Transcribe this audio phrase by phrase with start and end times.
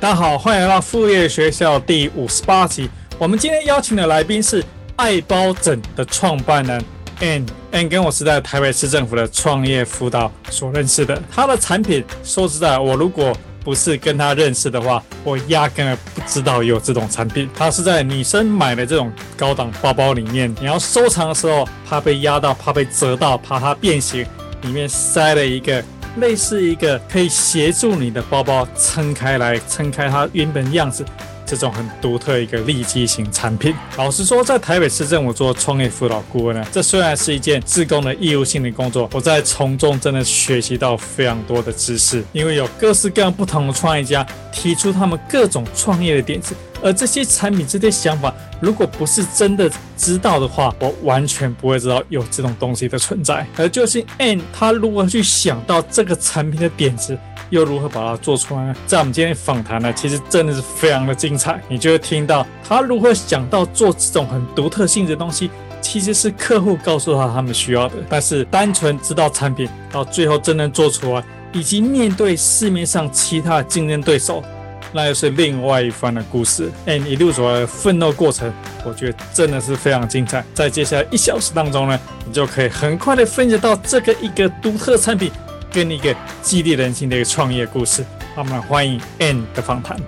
[0.00, 2.88] 大家好，欢迎来到副业学校第五十八集。
[3.18, 4.64] 我们今天邀请的来宾是
[4.94, 6.80] 爱包枕的创办人
[7.20, 11.20] Ann，Ann 跟我是在台北市政府的创业辅导所认识的。
[11.34, 17.50] 他的产品，说实在，我如果不是跟他认识的话，我压根儿不知道有这种产品。
[17.52, 24.24] 他是在女生买的这种高档包包里面，你要收藏的时候，怕被压到，怕被折到，怕它变形，
[24.62, 25.82] 里面塞了一个。
[26.20, 31.04] 类似一个可以协助你的包包撑开来，撑开它原本样子，
[31.48, 33.74] 这种很独特一个利基型产品。
[33.96, 46.54] 老实说，在台北市政府做创业辅导顾问呢，这虽然是一件自工的义务性的工作，我在从中真的学习到非常多的知识，因为有各式各样不同的创业家提出他们各种创业的点子。
[46.80, 53.44] 而这些产品、这些想法，如果不是真的知道的话，我完全不会知道有这种东西的存在。
[53.56, 57.18] 而就是 Ann 他如何去想到这个产品的点子，
[57.50, 58.74] 又如何把它做出来呢？
[58.86, 61.60] 在我们今天访谈呢，其实真的是非常的精彩。
[61.68, 67.94] 你就会听到他如何想到做这种很独特性的东西，其实是客户告诉他他们需要的。
[68.08, 74.42] 但是单纯知道产品，到最后真正做出来，以及面对市面上其他竞争对手。
[74.90, 76.72] 那又是另外一番的故事。
[76.86, 78.50] 哎一路走来的奋斗过程，
[78.86, 80.42] 我觉得真的是非常精彩。
[80.54, 85.30] 在接下来一小时当中呢，你就可以很快的分享到这个一个独特产品
[85.72, 88.04] 跟一个激励人心的一个创业故事。
[88.36, 89.98] 那么欢迎 N 的访谈。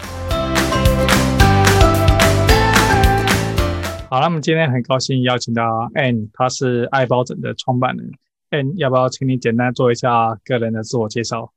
[4.09, 5.63] 好，那么今天很高兴邀请到
[5.95, 8.11] Ann，她是爱包枕的创办人。
[8.51, 11.53] N，要不要请你简单做一下个人的自我介绍？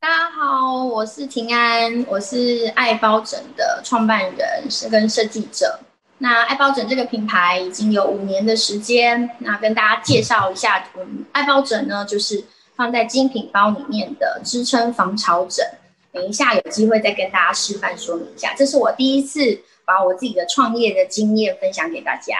[0.00, 5.80] 大家好，我是平安，我是爱包枕的创办人，是跟设计者。
[6.18, 9.28] 那爱包枕这个品牌已经有五年的时间。
[9.40, 12.42] 那跟大家介绍一下，我们爱包枕呢，就是
[12.76, 15.66] 放在精品包里面的支撑防潮枕。
[16.12, 18.54] 等一下有机会再跟大家示范说明一下。
[18.54, 19.40] 这是我第一次
[19.84, 22.34] 把我自己的创业的经验分享给大家。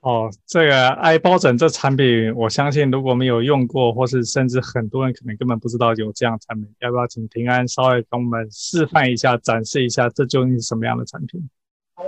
[0.00, 11.48] 哦，这个爱包枕这产品，我相信如果没有用过，或是甚至很多人可能根本不知道有这样产品，要不要请平安稍微跟我们示范一下，展示一下，这究竟是什么样的产品？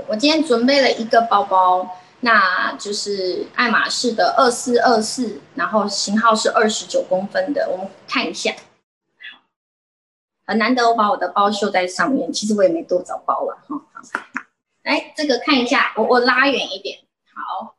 [0.08, 1.88] 我今天准备了一个包包，
[2.20, 8.52] 那就是爱马仕的二四二四，然后型号是二十九公分的，我们看一下。
[8.52, 9.42] 好
[10.46, 13.76] 很难得我把我的包绣在上面，其实我也没多找包了哈。
[13.92, 14.00] 好，
[14.84, 16.98] 来这个看一下，我我拉远一点，
[17.34, 17.74] 好。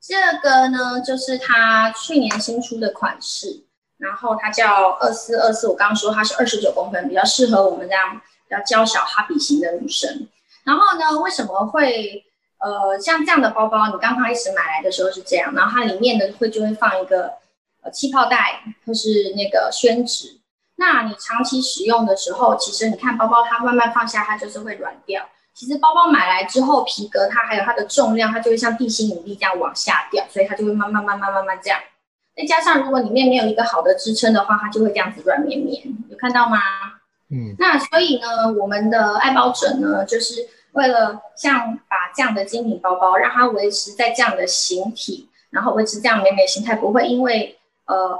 [0.00, 3.64] 这个呢，就是它去年新出的款式，
[3.98, 5.68] 然后它叫二四二四。
[5.68, 8.18] 我刚刚说它是二十九公分，比较适合我们这样
[8.48, 10.26] 比较娇小哈比型的女生。
[10.64, 12.24] 然后呢，为什么会
[12.60, 13.86] 呃像这样的包包？
[13.86, 17.32] 你刚刚开始买来的时候是这样，然后它里面呢会就会放一个
[17.82, 20.38] 呃气泡袋或是那个宣纸。
[20.76, 25.22] 那你长期使用的时候，其实你看包包它慢慢放下，它就是会软掉。
[25.52, 31.78] 其实包包买来之后，皮革它还有它的重量，它就会像地心引力这样往下掉，所以它就会慢慢慢慢慢慢这样。
[32.34, 36.58] 再加上如果里面没有一个好的支撑的话，它就会这样子软绵绵，有看到吗？
[37.30, 37.54] 嗯。
[37.58, 48.18] 那所以呢，我们的爱包枕呢，就是为了像把这样的精品包包，让它维持在这样的形体，然后维持这样美美形态，不会因为呃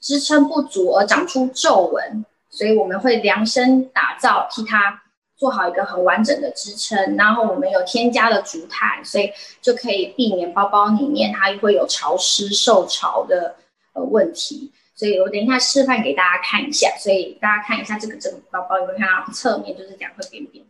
[0.00, 5.02] 支撑不足而长出皱纹，所以我们会量身打造替它。
[5.40, 9.32] 做好一个很完整的支撑，然后我们有添加了竹炭，所以
[9.62, 13.56] 就可以避免包包里面它会有潮湿受潮的
[13.94, 14.70] 呃问题。
[14.94, 20.62] 所以我等一下示范给大家看一下，所以大家看一下这个整个包包，有没有看到侧面就是这样会扁扁。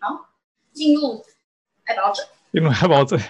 [0.00, 0.26] 好，
[0.72, 1.24] 进入
[1.84, 2.26] 爱包枕。
[2.52, 3.20] 进入爱包枕。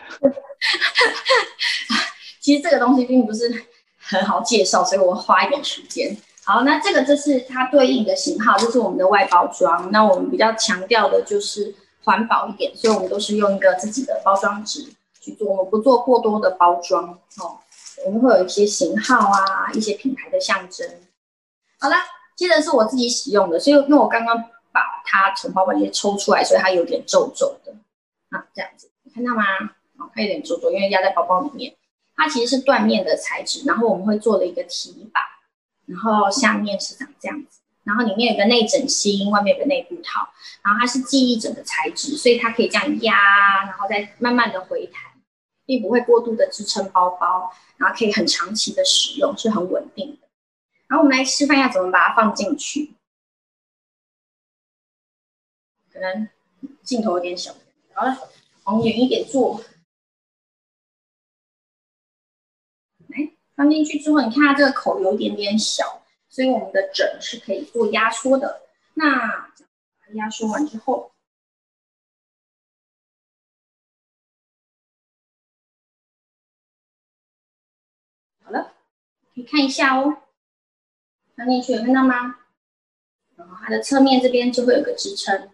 [2.40, 3.66] 其实这个东西并不是
[3.98, 6.16] 很好介绍，所以我花一点时间。
[6.44, 9.90] 好，那这个就是它对应的型号，就是我们的外包装。
[9.92, 17.58] 那我们比较强调的就是环保一点，所以我们都是用一个自己的包装纸去做，我们不做过多的包装哦。
[18.06, 20.88] 我们会有一些型号啊，一些品牌的象征。
[21.78, 21.96] 好了，
[22.34, 27.72] 接着是我自己使用的，所以因为我刚刚把它从包包里面抽出来，所以它有点皱皱的
[28.30, 29.44] 啊，这样子看到吗？
[29.98, 31.74] 哦，它有点皱皱，因为压在包包里面。
[32.16, 35.20] 它其实是缎面的材质，然后我们会做了一个提把。
[35.86, 40.28] 然后下面是长这样子，然后里面有个内枕芯，外面有个内部套，
[40.62, 45.02] 然后它是记忆枕的材质，所以它可以这样压，然后再慢慢的回弹，
[45.66, 50.28] 并不会过度的支撑包包，然后可以很长期的使用，是很稳定的。
[50.86, 52.92] 然后我们来示范一下怎么把它放进去，
[56.00, 56.26] 可能
[56.82, 57.54] 镜头有点小，
[57.92, 58.16] 好了，
[58.64, 59.62] 往远一点坐。
[63.08, 66.02] 来，放进去之后，你看它这个口有一点点小。
[66.30, 68.62] 所以我们的枕是可以做压缩的。
[68.94, 69.52] 那
[70.14, 71.12] 压缩完之后，
[78.42, 78.72] 好了，
[79.34, 80.22] 可以看一下哦。
[81.36, 82.36] 放进去看到吗？
[83.34, 85.50] 然后它的侧面这边就会有个支撑。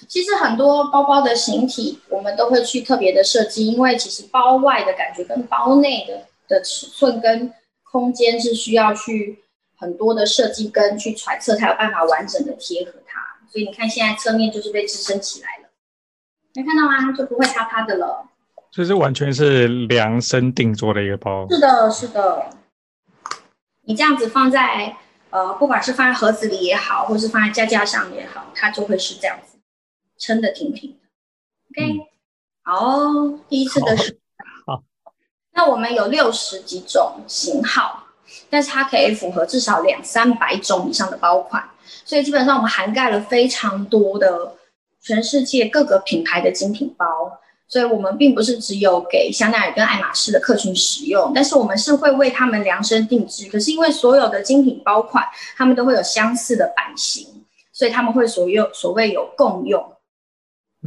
[0.00, 7.52] 好，其实很多包包的形体我们都会去特别的设计，因为其实包外的感觉跟包内的的尺寸跟
[7.82, 9.42] 空间是需要去
[9.76, 13.20] 很多的设计跟去揣测，才有办法完整的贴合它。
[13.50, 15.68] 所以你看，现在侧面就是被支撑起来了，
[16.54, 17.12] 没看到吗？
[17.12, 18.28] 就不会塌塌的了。
[18.70, 21.48] 所以这完全是量身定做的一个包。
[21.48, 22.50] 是的，是的。
[23.86, 24.94] 你这样子放在
[25.30, 29.57] 呃，不管是放在盒子里也好，或是放在架架上也好，它就会是这样子
[30.18, 30.96] 撑得挺挺的。
[31.70, 32.00] OK，、嗯、
[32.62, 33.96] 好，第一次的。
[35.52, 38.04] 那我们有六十几种型号，
[38.48, 41.68] 但是它可以符合至少两三百种以上的包款，
[42.04, 44.54] 所以基本上我们涵盖了非常多的
[45.00, 47.06] 全世界各个品牌的精品包，
[47.66, 53.48] 所以我们并不是只有给香奈儿跟爱马仕的客群使用，但是我们是会为他们量身定制。
[53.50, 55.24] 可是因为所有的精品包款，
[55.56, 59.92] 他们都会有相似的版型，所以他们会所有所谓有共用。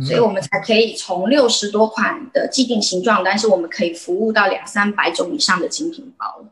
[0.05, 6.45] 所以我们才可以从六十多款的既定形状，但是我们可以服务到两三百种以上的精品包。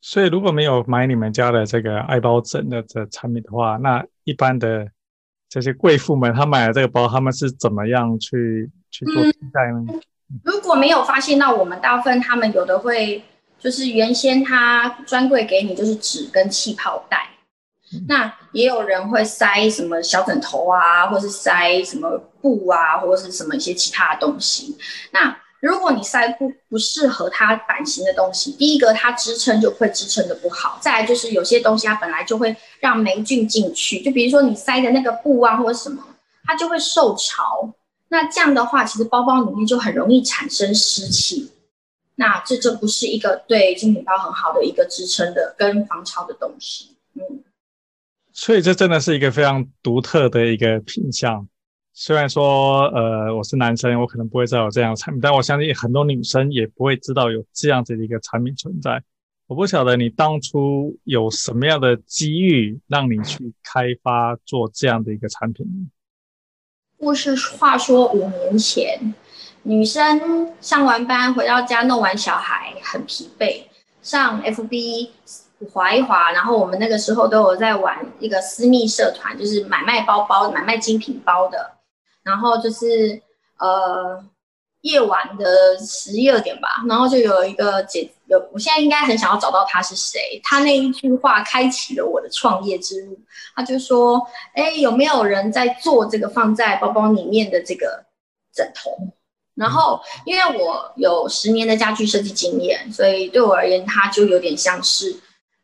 [0.00, 4.88] 所以如果没有买你们家的这个爱包枕的这产品的话，那一般的
[5.48, 9.84] 这些贵妇们，她买了这个包，他们是怎么样去去做替代呢？
[9.88, 10.00] 嗯，
[10.44, 13.22] 如果没有发现到，我们大部分他们有的会
[13.58, 17.29] 就是原先他专柜给你就是纸跟气泡袋。
[18.06, 24.76] 那也有人会塞什么小枕头啊，或是塞什么布啊，或者是什么一些其他的东西。
[25.12, 36.02] 那如果你塞不不适合它版型的东西，第一个它支撑就会支撑的不好，再来就是有些东西它本来就会让霉菌进去，就比如说你塞的那个布啊或者什么，
[36.44, 37.74] 它就会受潮。
[38.08, 41.52] 那这样的话，其实包包里面就很容易产生湿气。
[42.14, 46.96] 那这就不是一个对精品包很好的一个支撑的跟防潮的东西。
[47.14, 47.42] 嗯。
[48.40, 51.46] 所以这真的是一个非常独特的一个品相。
[51.92, 59.02] 虽然说，呃，我是男生，我可能不会知道有这样的产品，但我相信很多女生也不会知道有这样子的一个产品存在。
[59.46, 65.90] 我不晓得你当初有什么样的机遇让你去开发做这样的一个产品。
[66.96, 69.14] 故事话说五年前，
[69.64, 73.64] 女生上完班回到家弄完小孩很疲惫，
[74.00, 75.10] 上 FB。
[75.72, 81.72] 滑一滑，然后我们那个时候都有在玩一个私密社团，就是买卖包包、买卖精品包的。
[82.22, 83.20] 然后就是
[83.58, 84.24] 呃
[84.82, 90.40] 夜晚的十一二点吧，然后就有一个姐，有我现在应该很想要找到她是谁。
[90.42, 93.18] 她那一句话开启了我的创业之路。
[93.54, 94.20] 她就说
[94.54, 98.04] ：“哎，有没有人在做这个放在包包里面的这个
[98.54, 98.90] 枕头？”
[99.56, 105.20] 然后因为我有十年的家具设计经验，所以对我而言，它就有点像是。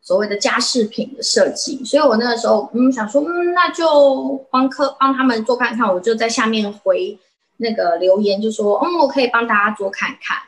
[0.06, 7.18] 所谓的家饰品的设计，所以我那个时候嗯想说嗯，那就帮客帮他们做看看，我就在下面回
[7.56, 10.38] 那个留言，就说嗯，我可以帮大家做看看，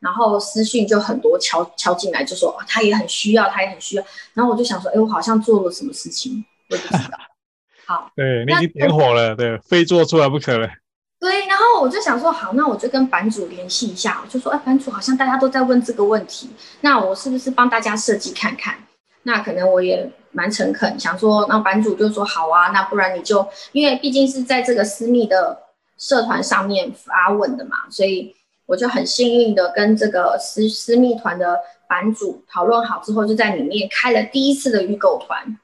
[0.00, 7.16] 然后私讯就很多敲敲进来，就说他也很需要，他也很需要，然后我就想说，哎，我好像做了什么事情，我不知道。
[7.86, 10.68] 好，对，你已经点火了，对，非做出来不可了。
[11.20, 18.76] 对，然后我就想说，好，那我就跟版主联系一下，我就说，哎，版主好像大家都在问这个问题，那我是不是帮大家设计看看？
[19.26, 25.58] 那可能我也蛮诚恳，想说，那版主就说好啊，那不然你就，因为毕竟是在这个私密的
[25.98, 28.32] 社团上面发问的嘛，所以
[28.66, 35.58] 我就很幸运的跟这个私私密团的版主讨论好之后，就在里面开了第一次的预购团，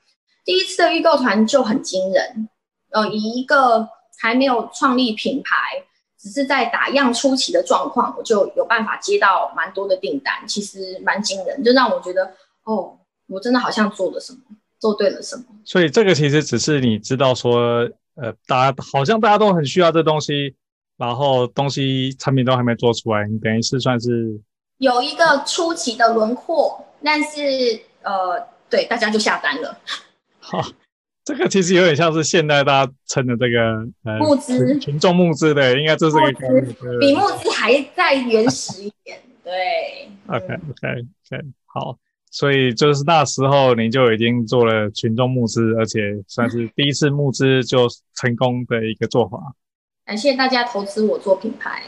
[0.45, 2.49] 第一次的预购团就很惊人，
[2.90, 3.88] 呃，以一个
[4.19, 5.85] 还没有创立品牌，
[6.19, 12.33] 只是在打样初期的状况，我就有办法接到蛮多的订单，其实蛮惊人，就让我觉得
[12.64, 12.99] 哦。
[13.33, 14.39] 我真的好像做了什么，
[14.79, 15.45] 做对了什么。
[15.65, 20.55] 所以这个其实只是你知道说，呃，大家好像大家都很需要这东西，
[20.99, 24.39] 然后东西产品都还没做出来，你等于是算是
[24.79, 29.79] 有一个初期的轮廓，但是呃，对，大家就下单了。
[30.39, 30.61] 好，
[31.25, 39.21] 这个其实有点像是现代大家称的这个呃 募资群众募资的，应该这是个比募资还再原始一点。
[39.45, 40.89] 对，OK OK
[41.31, 41.99] OK，好，
[42.33, 49.55] 所以就是那时候你就已经做了群众募资，而且算是第一次募资就成功的一个做法。
[50.07, 51.85] 感谢大家投资我做品牌。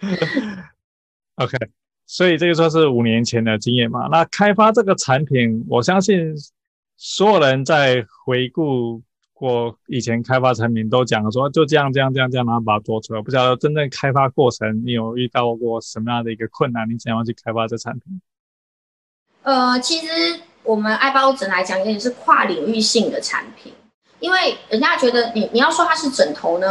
[1.36, 1.56] OK，
[2.06, 4.08] 所以这个算是五年前的经验嘛。
[4.08, 6.34] 那开发这个产品，我相信
[6.96, 9.00] 所有人在回顾
[9.32, 13.22] 过以前开发产品，都讲说就这样这样这样这样，然后把它做出来。
[13.22, 16.90] 不知道真正开发过程，你有遇到过什么样的一个困难？
[16.90, 18.20] 你怎样去开发这产品？
[19.42, 23.72] 呃，其实我们爱包枕来讲，也是跨领域性的产品。
[24.18, 26.68] 因为人家觉得你你要说它是枕头呢，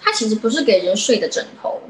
[0.00, 1.80] 它其实不是给人睡的枕头。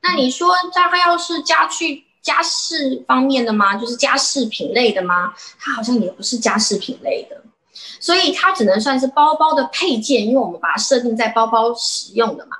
[0.00, 3.76] 那你说它要是家具家饰方面的吗？
[3.76, 5.34] 就是家饰品类的吗？
[5.60, 7.42] 它好像也不是家饰品类的，
[8.00, 12.56] 所以它只能算是包包的配件，因为我们把它设定在包包使用的嘛。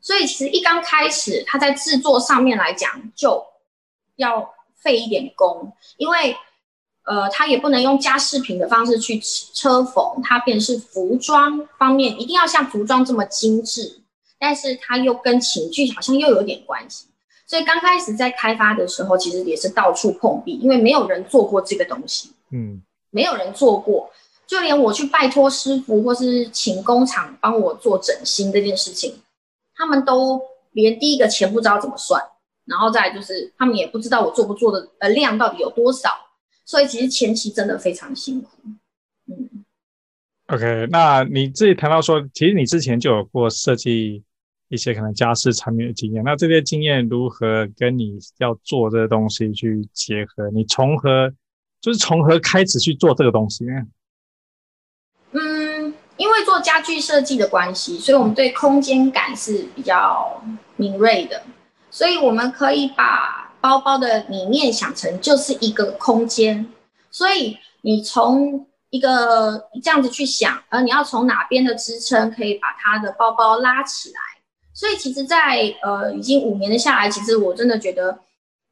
[0.00, 3.46] 所以其实一刚开始，它在制作上面来讲就
[4.16, 4.50] 要
[4.82, 6.36] 费一点工，因为。
[7.04, 14.02] 呃，它也不能用加饰品的方式去车缝，它便是服装方面一定要像服装这么精致，
[14.38, 17.06] 但是它又跟寝具好像又有点关系，
[17.46, 24.08] 所以刚开始在开发的时候，其实也是到处碰壁，因为没有人做过这个东西，嗯，没有人做过，
[24.46, 29.20] 就连我去拜托师傅或是请工厂帮我做整新这件事情，
[29.74, 30.40] 他们都
[30.72, 32.22] 连第一个钱不知道怎么算，
[32.70, 36.08] 然后再来就是他们也不知道我做不做的呃量到底有多少。
[36.64, 38.50] 所以其实前期真的非常辛苦，
[39.26, 39.64] 嗯。
[40.46, 44.22] OK，那你自己谈到说，其实你之前就有过设计
[44.68, 50.48] 一些可能家饰产品的经验，那这些经验如何跟你要做这个东西去结合？
[50.52, 51.32] 你从何
[51.80, 53.72] 就是从何开始去做这个东西呢？
[55.32, 60.40] 嗯，因为做家具设计的关系，所以我们对空间感是比较
[60.76, 61.42] 敏锐的，
[61.90, 63.38] 所以我们可以把。
[63.62, 66.66] 包包的里面想成就是一个空间，
[67.10, 74.20] 所以你从一个这样子去想，而你要从哪边的支撑可以把它的包包拉起来。
[74.72, 78.18] 所以其实在，在呃已经五年的下来，其实我真的觉得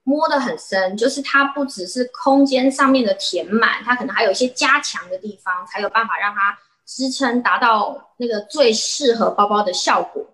[0.04, 10.24] 摸得很深，就是它不只是空间上面的填满，它可能还有一些加强的地方，才有办法让它支撑达到那个最适合包包的效果。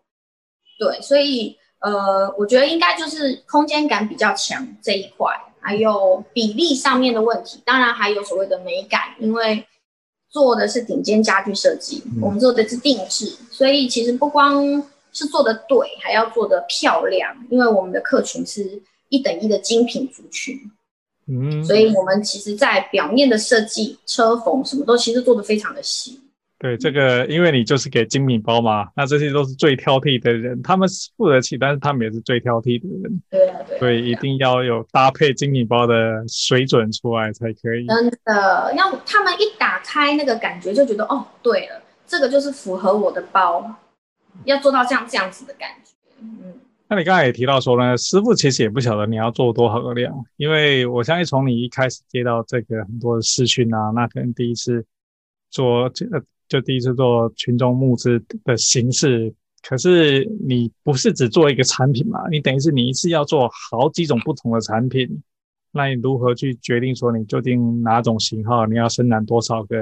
[0.79, 1.59] 对，所以。
[1.85, 9.67] 呃，我觉得应该就是空间感比较强这一块，还有比例上面的问题，当然还有所谓的美感，因为
[10.31, 20.59] 做的是顶尖家具设计，嗯、我们做的是定制，所以其实不光是做的对，还要做的漂亮，因为我们的客群是一等一的精品族群，
[21.29, 26.19] 嗯，所以我们其实在表面的设计、车缝什么都其实做的非常的细。
[26.65, 33.23] 对这个，因为你就是给精品包嘛，那这些都是最挑剔的人，他们付得起，但是他们也是最挑剔的人。
[33.29, 33.79] 对啊，对啊。
[33.79, 37.87] 所以一定要有搭配精品包的水准出来才可以。
[37.87, 43.71] 真的，要他们一打开那个感觉，就觉得哦，对了，这个就是符合我的包，
[44.45, 45.93] 要做到这样这样子的感觉。
[46.23, 46.55] 嗯。
[46.89, 54.83] 那你刚才也提到说呢，师傅其实也不晓得你要做多少个量，因为我相信从你一开始接到这个很多的视讯啊，那可能第一次
[55.51, 56.25] 做这个。
[56.55, 62.29] 就第一次做群众募资的形式，可是你不是只做一个产品嘛？
[62.31, 65.21] 你等于是你一次要做好几种不同的产品，
[65.73, 69.77] 那你如何去决定说你究竟哪种型号，你要生产多少个，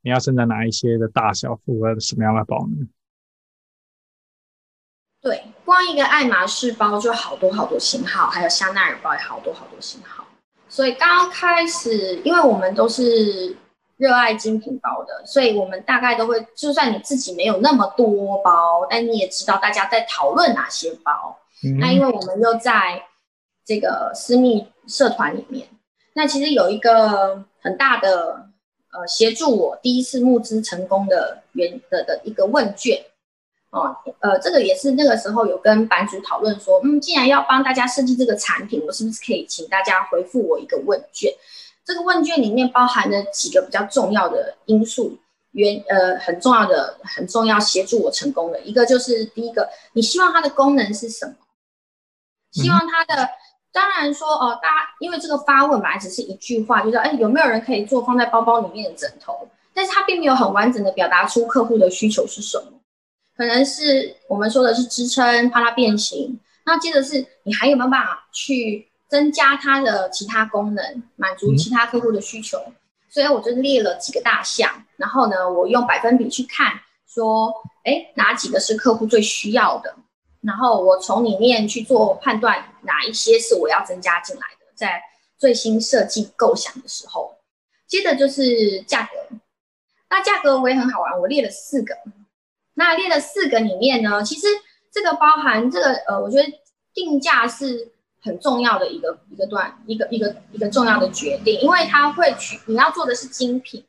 [0.00, 2.86] 你要生产哪一些的大小，符合什么样的包呢？
[5.20, 10.26] 对，光一个爱马仕包就好多好多型号，还有香奈儿包也好多好多型号，
[10.66, 13.54] 所以刚刚开始，因为我们都是。
[14.00, 21.38] 热爱精品包的，所以我们大概都会，就算你自己没有那么多包，但你也知道大家在讨论哪些包。
[21.62, 23.02] 嗯、那因为我们又在
[23.62, 25.68] 这个私密社团里面，
[26.14, 28.48] 那其实有一个很大的
[28.90, 33.04] 呃协助我第一次募资成功的原的的一个问卷
[33.68, 41.30] 哦，呃，这个也是那个时候有跟版主讨论说，嗯，既然要帮大家设计这个产品，我是不是可以请大家回复我一个问卷？
[41.90, 45.18] 这个问卷里面包含了几个比较重要的因素，
[45.50, 51.34] 原呃很重要的很重要协助我成功的一个就是第一个，你希望它的功能是什么？
[52.52, 53.28] 希望它的、嗯、
[53.72, 59.48] 当然说哦，大家因为这个发问本来只是一句话，就是哎有没有人可以做放在包包里面的枕头？
[59.74, 62.72] 但是它并没有很完整的表达出客户的需求是什么，
[63.36, 66.38] 可能是我们说的是支撑，怕它变形。
[66.66, 72.56] 那接着是你还有没有办法去增加它的其他功能，满足其他客户的需求。
[72.66, 72.74] 嗯、
[73.10, 77.52] 所以我就列了几个大项，然后呢，我用百分比去看，说，
[77.84, 79.96] 哎，哪几个是客户最需要的？
[80.42, 85.02] 然后我从里面去做判断，哪一些是我要增加进来的，在
[85.36, 87.36] 最新设计构想的时候。
[87.88, 89.36] 接着就是价格，
[90.08, 91.94] 那价格我也很好玩，我列了四个。
[92.74, 94.46] 那列了四个里面呢，其实
[94.92, 96.44] 这个包含这个呃，我觉得
[96.94, 97.90] 定价是
[98.22, 103.84] 很重要的一个一个段一个一个一个重要的决定，因为它会取你要做的是精品。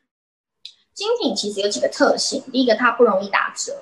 [0.94, 3.74] 精品其实有几个特性，第一个它不容易打折，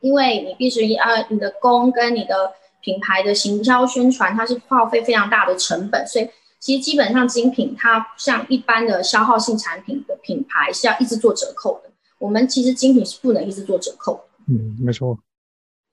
[0.00, 6.28] 因为你必须要你的工跟你的品牌的行销宣传，它是耗费非常大的成本，所以。
[6.60, 11.90] 其实基本上精品，它像一般的消耗性产品的品牌是要一直做折扣的。
[12.18, 14.20] 我们其实精品是不能一直做折扣。
[14.48, 15.16] 嗯，没错。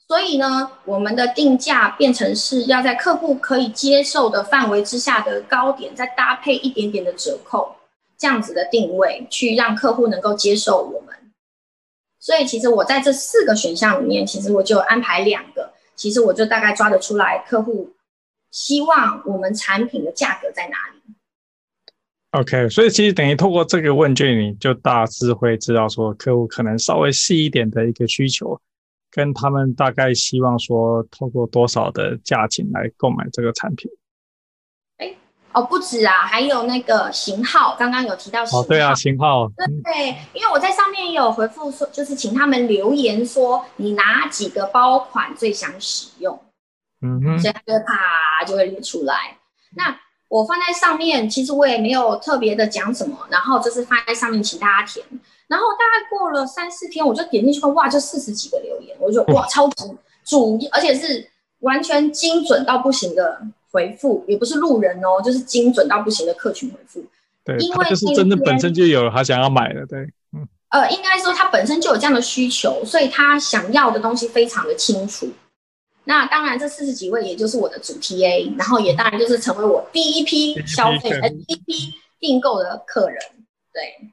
[0.07, 7.75] 所以呢，我们的定价变成是要在客户可以接受的范围之下的高点，再搭配一点点的折扣，
[8.17, 11.15] 这样子的定位，去让客户能够接受我们。
[12.19, 17.91] 所以其实我在这四个选项里面，其实我就安排两个，其实我就大概抓得出来客户。
[18.51, 21.13] 希望我们产品的价格在哪里
[22.31, 28.59] ？OK，所以其实等于透过这个问卷，你就大致会知道说，客户可能稍微细一点的一个需求，
[29.15, 33.89] 跟他们大概希望说，透过多少的价钱来购买这个产品。
[34.97, 35.15] 哎，
[35.53, 38.61] 哦，不止啊，还有那个型号，刚刚有提到型号。
[38.61, 39.47] 哦，对啊，型号。
[39.85, 46.37] 对，因为我在上面也有回复说，就是请他们留言说，你哪几个包款最想使用。
[47.01, 49.37] 嗯哼，所以它就啪就会列出来。
[49.77, 55.05] 那我放在上面，其实我也没有特别的讲什么，然后就是放在上面请大家填。
[55.47, 59.85] 然后大概过了三四天，我就点进去看，哇，就四十几个留言，我就哇，超级
[60.23, 67.03] 主，而且是完全精准到不行的回复，也不是路人哦，就是精准到不行的客群回复。
[67.43, 69.99] 对，因为就是真的本身就有他想要买的，对，
[70.33, 75.27] 嗯，呃，应该说他本身就有这样的需求，所以他想要的东西非常的清楚。
[76.05, 83.19] 那当然，这四十几位也就是我的主 TA，然后也当然就是成为我第一批消费、呃第一批订购的客人。
[83.73, 84.09] 对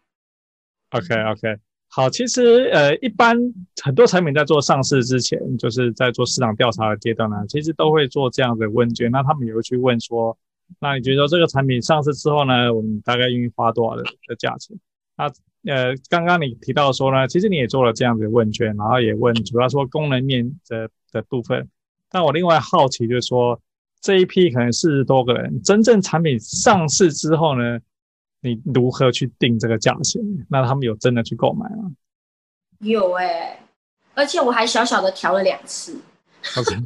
[0.92, 1.57] ，OK OK，
[1.88, 3.37] 好，其实呃，一般
[3.83, 9.11] 很多产品在做上市之前，就是在做市场调查的阶段呢，其实都会做这样的问卷。
[9.11, 10.37] 那他们也会去问说，
[10.81, 14.76] 那你觉得这个产品上市之后呢，我们大概愿意花多少的的价钱？
[15.16, 15.26] 那
[15.64, 21.68] 呃，刚刚你提到说呢，其实你也做了这样的问卷，然后也问主要说功能面的的部分。
[22.11, 23.61] 那我另外好奇就是说，
[24.00, 27.78] 这一批可能四十多个人，真正产品上市之后呢，
[28.42, 30.20] 你如何去定这个价钱？
[30.50, 31.90] 那他们有真的去购买吗？
[32.81, 33.61] 有哎、欸，
[34.14, 35.98] 而且我还小小的调了两次。
[36.57, 36.76] OK。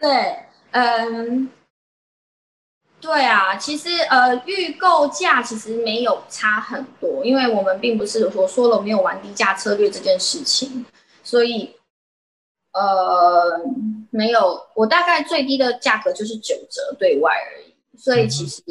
[0.00, 0.38] 对，
[0.70, 1.50] 嗯，
[3.00, 10.86] 对啊，其实呃，预购价其实没有差很多，因为我们并不是说说了没有玩低价策略这件事情，
[11.22, 11.74] 所以。
[12.72, 13.58] 呃，
[14.10, 18.62] 没有，我大概最低的价格就是九折对外而已，所以其实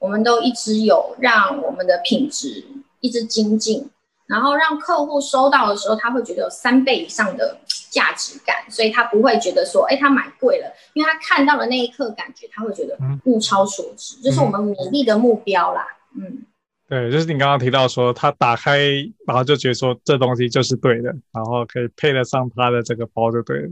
[0.00, 2.64] 我们都一直有让我们的品质
[2.98, 3.88] 一直精进，
[4.26, 7.56] 然后让客户收到的时候，他会觉得有三倍以上的
[7.90, 15.86] 价值感，所以他不会觉得说，哎，他买贵了，因为他看到的那一刻感觉，他会觉得物超所值，这、嗯、是我们努力的目标啦，
[16.16, 16.44] 嗯。
[16.88, 18.80] 对，就是你刚刚提到说，他打开
[19.24, 23.68] 然后就觉得说这东西就是对的，然后可以配得上他的这个包就对了。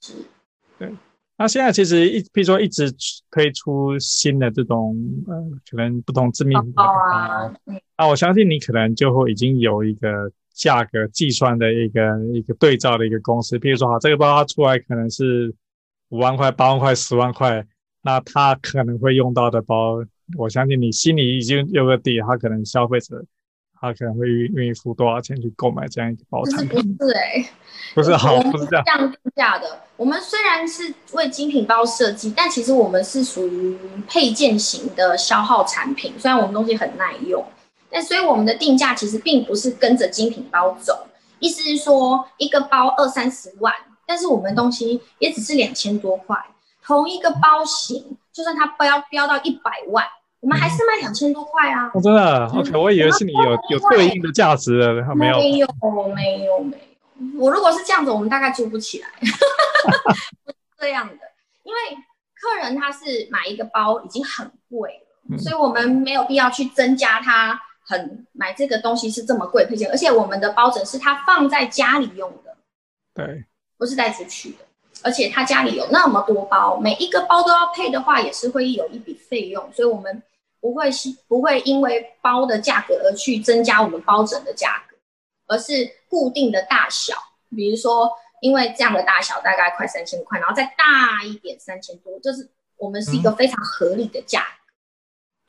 [0.00, 0.14] 是，
[0.76, 0.92] 对。
[1.38, 2.92] 那现在其实一，比如说一直
[3.30, 4.96] 推出新的这种
[5.28, 5.34] 呃，
[5.70, 7.54] 可能不同知名品牌啊，
[7.96, 12.02] 那我相信你可能就会已经有一个价格计算的一个
[12.34, 13.56] 一个对照的一个公式。
[13.56, 15.54] 比如说哈，这个包它出来可能是
[16.08, 17.64] 五万块、八万块、十万块，
[18.02, 20.04] 那它可能会用到的包。
[20.36, 23.24] 我相信你心里已经有个底，它可能消费者，
[23.80, 26.96] 他可能会愿意付多少钱去购买这样一个包产品？
[26.96, 27.50] 不是哎、欸，
[27.94, 29.80] 不是好，不是这样这样定价的。
[29.96, 36.12] 我们虽然是为精品包设计，但其实我们是属于配件型的消耗产品。
[36.18, 37.44] 虽然我们东西很耐用，
[37.88, 41.06] 但所以我们的定价其实并不是跟着精品包走。
[41.38, 43.72] 意思是说，一个包二三十万，
[44.04, 46.36] 但是我们东西也只是两千多块，
[46.84, 50.04] 同一个包型，就算它标标到一百万。
[50.40, 51.90] 我们还是卖两千多块啊！
[52.02, 55.68] 真的，OK，我以为是你有有对应的价值的，没有，没有，
[56.14, 57.40] 没有，没有。
[57.40, 59.08] 我如果是这样子，我们大概租不起来。
[60.78, 61.18] 这样的，
[61.64, 61.78] 因为
[62.34, 72.56] 客人他是买一个包已经很贵了，嗯，所以我们没有必要去增加他很买这个东西是这么贵的配件，而且我们的包枕是他放在家里用的，
[73.12, 73.44] 对，
[73.76, 74.58] 不是带出去的。
[75.02, 80.20] 而且他家里有那么多包，每一个包都要配的话，也是会有一笔费用，所以我们
[80.60, 84.96] 不会是不会因为包的价格而去增加我们包枕的价格，
[85.46, 85.72] 而是
[86.08, 87.14] 固定的大小，
[87.56, 94.46] 比如说因为这样的大小大概快三千块，然后再大一点三千多，就是我们是一个非常合理的价格。
[94.46, 94.54] 嗯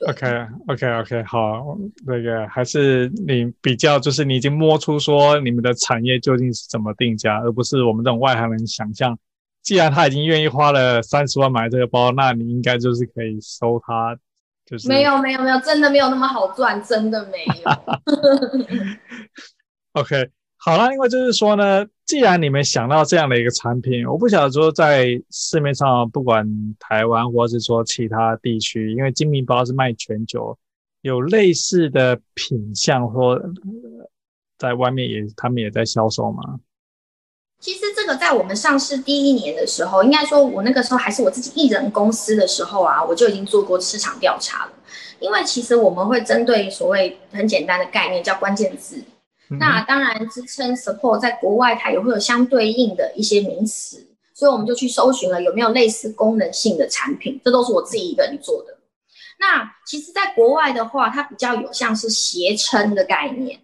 [0.08, 9.20] OK，OK，OK，okay, okay, okay, 好，那个还是你比较，就是你已经摸出说你们的产业究竟是怎么定价，而不是我们这种外行人想象。
[9.62, 14.18] 既然他已经愿意花了三十万买这个包，那你应该就是可以收他，
[14.70, 17.72] 就是没有没有没有，真的没有那么好赚，真的没有。
[19.94, 20.30] OK。
[20.62, 26.46] 好了，另外就是说呢，既然你们想到这样的一个产品，我不晓得说在市面上，不管
[26.78, 30.58] 台湾或者是说其他地区，因为精明包是卖全球，
[31.02, 33.42] 有类似的品相或
[34.58, 36.60] 在外面也他们也在销售吗？
[37.60, 44.72] 其实这个在我们上市第一年的时候，应该说我那个时候还是我自己一人公司的时候啊，我就已经做过市场调查了。
[45.20, 49.04] 因为其实我们会针对所谓很简单的概念，叫关键字。
[49.60, 58.78] 那当然，支撑 support 在国外它也会有相对应的一些名词，所以我们就去搜寻了有没有类似功能性的产品，这都是我自己一个人做的。
[59.40, 63.60] 那其实，在国外的话，它比较有像是斜撑的概念，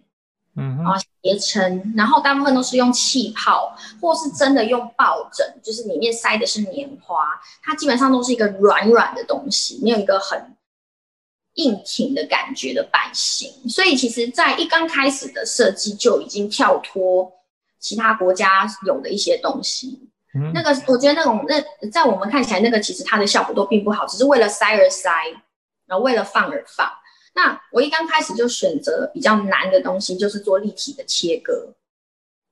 [0.56, 10.52] 嗯，啊斜撑，然后大部分都是用气泡，或是真的用抱枕，就是里面塞的是棉花，它基本上都是一个软软的东西，没有一个很。
[11.56, 17.32] 硬挺的感觉的版型，所以其实，在一刚开始的设计就已经跳脱
[17.80, 20.10] 其他国家有的一些东西。
[20.34, 25.10] 嗯、那个，我觉得那种那在我们看起来，那个其实它的效果都并不好，只是为了塞而塞，
[25.86, 26.86] 然后为了放而放。
[27.36, 31.72] 那我一刚开始就选择比较难的东西，就是做立体的切割。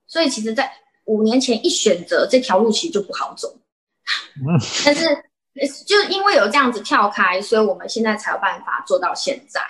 [0.07, 0.71] 所以，其实，在
[1.03, 3.53] 五年前一选择这条路，其实就不好走。
[4.37, 4.45] 嗯、
[4.85, 5.25] 但是。
[5.87, 9.61] 就因为有这样子跳开，所以我们现在才有办法做到现在。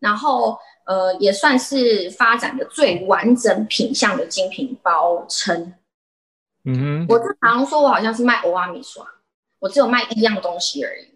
[0.00, 5.74] 然后，呃，也算是发展的最完整品相的精品包称。
[6.64, 9.06] 嗯哼，我经常说，我好像是卖欧阿米刷，
[9.58, 11.06] 我只有卖一样东西而已。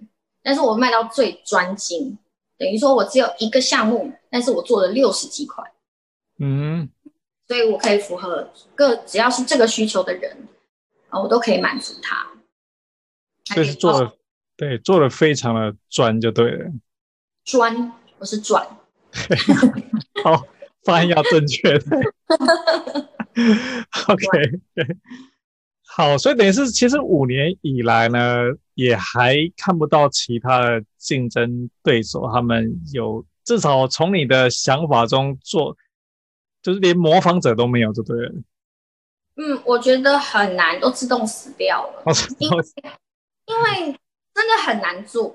[0.42, 2.18] 但是我卖到最专精，
[2.58, 5.64] 等于说我只有一个项目，但是我做了六十几块。
[6.38, 6.88] 嗯，
[7.46, 10.48] 所以我可以符合各只要是这个需求的人，
[11.08, 12.28] 啊，我都可以满足他。
[13.44, 14.12] 这是做的，
[14.56, 16.70] 对，做的非常的专就对了。
[17.44, 18.66] 专，不是转。
[20.22, 20.46] 好，
[20.84, 21.78] 发音要正确。
[24.08, 24.26] OK，
[24.74, 24.96] 对，
[25.98, 28.38] 好，所以等于是，其实五年以来呢，
[28.74, 35.76] 也还看不到其他的竞争对手，他们有至少从你的想法中做，
[36.62, 38.32] 就是连模仿者都没有，就对了。
[39.38, 42.04] 嗯，我觉得很难，都自动死掉了。
[42.38, 42.56] 因为
[43.46, 43.98] 因为
[44.32, 45.34] 真的很难做，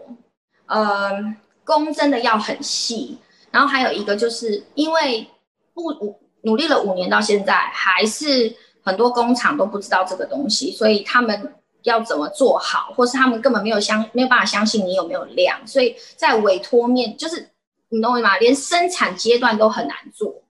[0.67, 3.17] 呃，工真的要很细，
[3.51, 5.27] 然后还有一个就是因为
[5.73, 17.49] 不努努力了五年到现在，还是很多工厂都不知道这个东西，所以他们要怎么做好，或是他们根本没有相没有办法相信你有没有量，所以在委托面就是
[17.89, 18.37] 你懂我意吗？
[18.37, 20.43] 连生产阶段都很难做。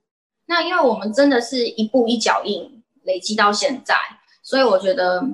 [0.46, 3.94] 那因为我们真的是一步一脚印累积到现在，
[4.42, 5.24] 所以我觉得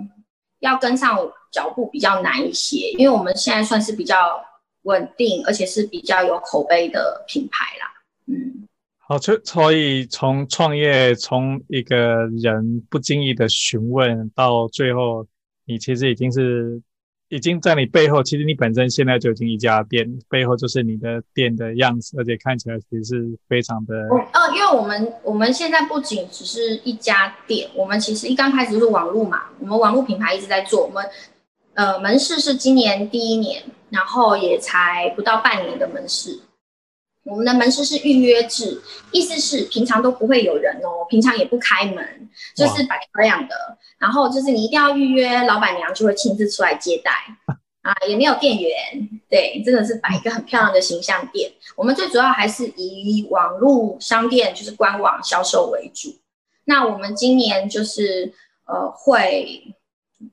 [0.61, 1.19] 要跟上。
[1.53, 4.41] 脚步比较难一些，因为我们现在算是比较
[4.83, 7.93] 稳定，而且是比较有口碑的品牌啦。
[8.27, 8.69] 嗯，
[9.11, 15.27] 好，所以从创业，从一个人不经意的询问，到最后，
[15.65, 16.81] 你其实已经是。
[17.33, 23.95] 已经在你背后，其实你本身现在就已经一家店，背后就是你的店的样子，而且看起来其实是非常的。
[24.09, 30.85] 哦，因为我们我们现在不仅只是一家店，我们其实一刚开始就是网络嘛，我们网络品牌一直在做。
[30.85, 31.05] 我们
[31.75, 36.37] 呃门市是今年第一年，然后也才不到半年的门市。
[37.31, 43.55] 我们的门市是预约制，意思是平常都不会有人哦，平常也不开门，就是摆漂亮的。
[43.99, 47.13] 然后就是你一定要预约，老板娘就会亲自出来接待
[47.83, 48.71] 啊，也没有店员，
[49.29, 51.53] 对，真的是摆一个很漂亮的形象店。
[51.77, 56.19] 我们最主要还是以网络商店，就是官网销售为主。
[56.65, 58.33] 那我们今年就是
[58.67, 59.75] 呃会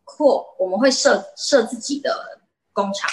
[0.04, 2.40] 扩，我们会设设自己的
[2.74, 3.10] 工厂。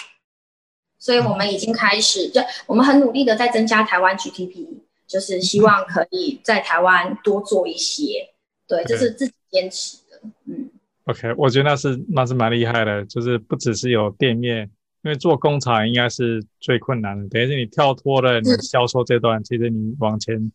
[1.05, 4.67] 所以我们已经开始，就我们很努力的在增加台湾 GTP，
[5.07, 8.31] 就是希望可以在台湾多做一些，
[8.67, 10.71] 对，这是自己坚持的，嗯。
[11.05, 14.63] OK，我觉得那是那是蛮厉害的，就是不只是有店面，
[15.03, 20.51] 因为做工厂应该是最困难的，等于是你跳脱了你销售这段，其实你往前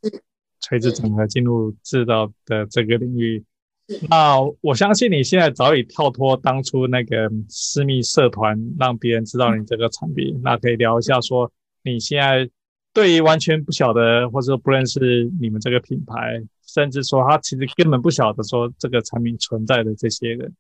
[0.62, 3.44] 垂直整合进入制造的这个领域，
[4.10, 10.40] 那我相信你现在早已跳脱当初那个私密社团，让别人知道你这个产品。
[10.44, 11.52] 那可以聊一下，说
[11.84, 12.50] 你现在
[12.94, 20.54] 对于完全不晓得或者说不认识你们这个品牌，甚至说他其实根本不晓得说这个产品存在的这些人，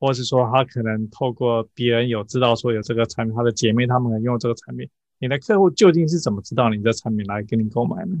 [0.00, 4.88] 或是说他可能透过别人有知道说有这个产品，他的姐妹他们能用这个产品，
[5.20, 8.16] 你的客户究竟是怎么知道你的产品来跟你购买呢？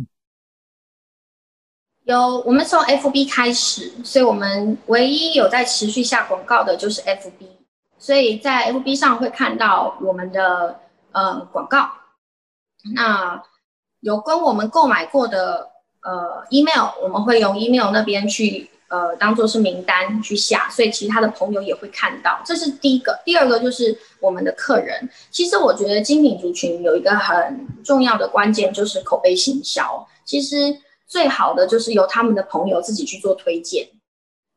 [2.04, 7.46] 有，我们从 FB 开始，所以我们唯一有在持续下广告的就是 FB，
[7.98, 10.80] 所以在 FB 上会看到我们的
[11.12, 11.88] 呃广告。
[12.94, 13.42] 那
[14.00, 15.70] 有跟我们购买过的
[16.02, 22.38] 呃 email，我们会用 email 那边去呃当做是名单去下，所以其他的朋友也会看到。
[22.44, 25.08] 这是第一个，第二个就是我们的客人。
[25.30, 30.06] 其实我觉得精品族群有一个很重要的关键就是口碑行销。
[30.26, 30.78] 其实。
[31.14, 33.88] 最好的就是由他们的朋友自己去做推荐，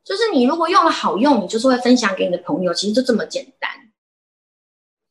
[0.02, 3.70] 就是你如果用了好用，你就是会分享给你的朋友，其实就这么简单。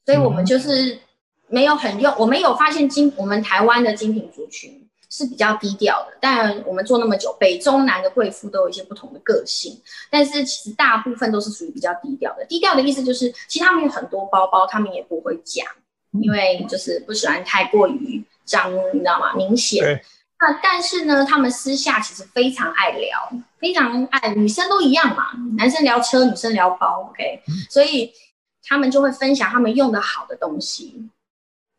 [0.06, 1.00] 所以我们就是
[1.48, 6.18] 没有很用，我们有发现精我们台湾的精品族群是比较低调的。
[6.20, 12.44] 当然，我们做那么久，北中南的贵妇都有一些不同的个性，但是其实大部分都是属于比较低调的。
[12.44, 15.66] 低调的意思就是，其实他们有很多包包，他们也不会讲，
[16.12, 19.34] 因为就是不喜欢太过于张，你知道吗？
[19.34, 20.04] 明显。
[20.40, 28.14] 那但是呢，他们私下其实非常爱聊，非常爱，女生都一样嘛，男生聊车，女生聊包，OK，所以
[28.64, 31.10] 他们就会分享他们用的好的东西。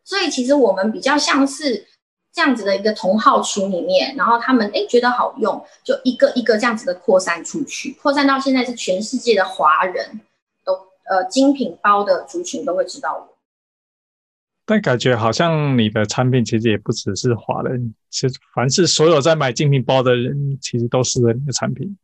[0.03, 1.87] 所以其实我们比较像是
[2.33, 10.21] 这样子的一个同号群里面，然后他们诶觉得好用，就一个一个这样子的扩散出去，扩散到现在是全世界的华人
[10.65, 10.73] 都
[11.09, 13.38] 呃精品包的族群都会知道我。
[14.71, 21.97] 但感觉好像你的产品其实也不只是华人，其实凡是所有在买精品包的人，其实都适合你的产品。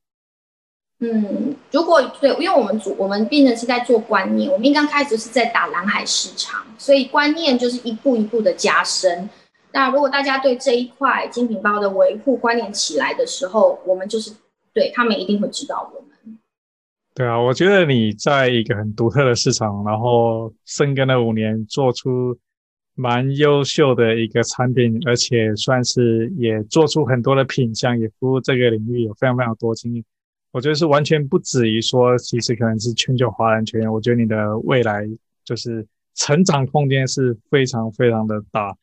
[1.00, 9.28] 嗯，如果对，因为我们主我们变成是在做观念，我们刚开始是在打蓝海市场，所以观念就是一步一步的加深。
[9.72, 14.32] 那如果大家对这一块精品包的维护观念起来的时候，我们就是
[14.72, 16.38] 对他们一定会知道我们。
[17.14, 22.34] 对啊，我觉得你在一个很独特的市场，然后深耕了五年，做出。
[22.94, 30.04] 蛮优秀的一个产品，而且算是也做出很多的品相，也服务这个领域有非常非常多经验。
[30.52, 33.92] 我觉得是完全不止于说，其实可能是全球华人圈。
[33.92, 35.04] 我觉得你的未来
[35.44, 38.76] 就是成长空间是非常非常的大。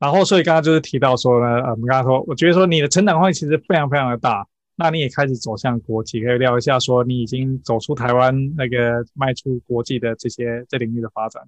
[0.00, 4.44] 然后，所以刚刚就是提到说呢，呃，我们刚刚说，我觉得说你的成长空间其实非常非常的大。
[4.74, 11.42] 那你也开始走向国际，可以聊一下说你已经走出台湾那个迈出国际的这些这领域的发展。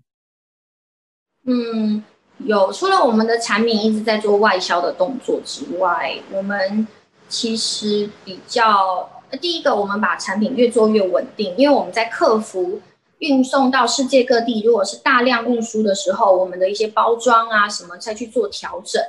[1.46, 2.02] 嗯，
[2.38, 2.72] 有。
[2.72, 6.86] 除了我们的产品一直在做外销的动作之外，我们
[7.28, 9.08] 其实比较
[9.40, 12.80] 第一个，我们把产品越做越稳定，因为我们在客服
[13.18, 19.02] 运送到世界各地，如果是大量运输的时候，我们的一些包装啊什么再去做调整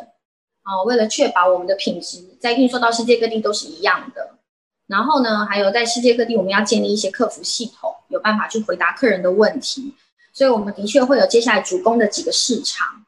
[0.64, 4.32] 啊，为了确保我们的品质在运送到世界各地都是一样的。
[4.88, 9.94] 然后呢，还有在世界各地，我们要建立一些客服系统，有办法去回答客人的问题。
[10.36, 13.06] 所以，我们的确会有接下来主攻的几个市场，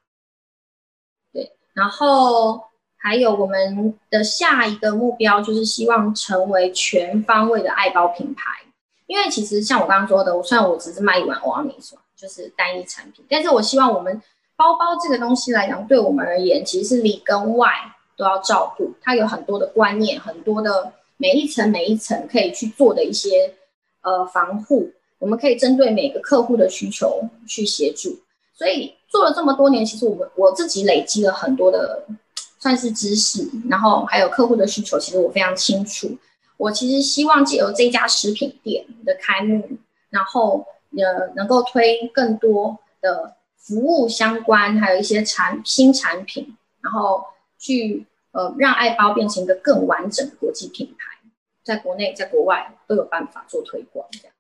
[1.34, 2.64] 对，然后
[2.96, 8.44] 还有我们的下一个目标就是希望成为全方位的爱包品牌。
[9.08, 14.22] 因为其实像我刚刚说的，我虽然我只是卖一碗欧阿米爽，就是单一产品，但是我希望我们
[14.56, 17.70] 包包这个东西来讲，对我们而言，其实是里跟外
[18.16, 23.54] 都要照顾，它有很多的观念，很多的每一层每一层可以去做的一些
[24.02, 24.94] 呃防护。
[25.20, 28.20] 我们可以针对每个客户的需求去协助，
[28.54, 32.06] 所以做了这么多年，其实我们我自己累积了很多的
[32.60, 36.18] 算是知识，然后还有客户的需求，其实我非常清楚。
[36.58, 39.68] 我其实希望借由这家食品店的开幕，
[40.10, 47.24] 然后呃能够推更多的服务相关，还有一些产新产品，然后
[47.60, 51.30] 去呃让爱包变成一个更完整的国际品牌，
[51.64, 54.34] 在国内在国外都有办法做推广这样。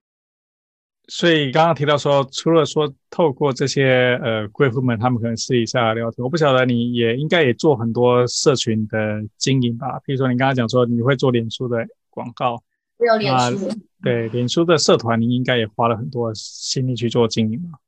[1.10, 10.02] 所以刚刚提到说，除了说透过这些呃贵妇们，他们可能私底下聊天，我不晓得你也应该也做很多社群的经营吧？
[10.04, 11.78] 比如说你刚刚讲说你会做脸书的
[12.10, 12.62] 广告，
[12.98, 13.72] 没有脸书，
[14.04, 17.80] 对，脸书的社团你应该也花了很多心力去做经营吧？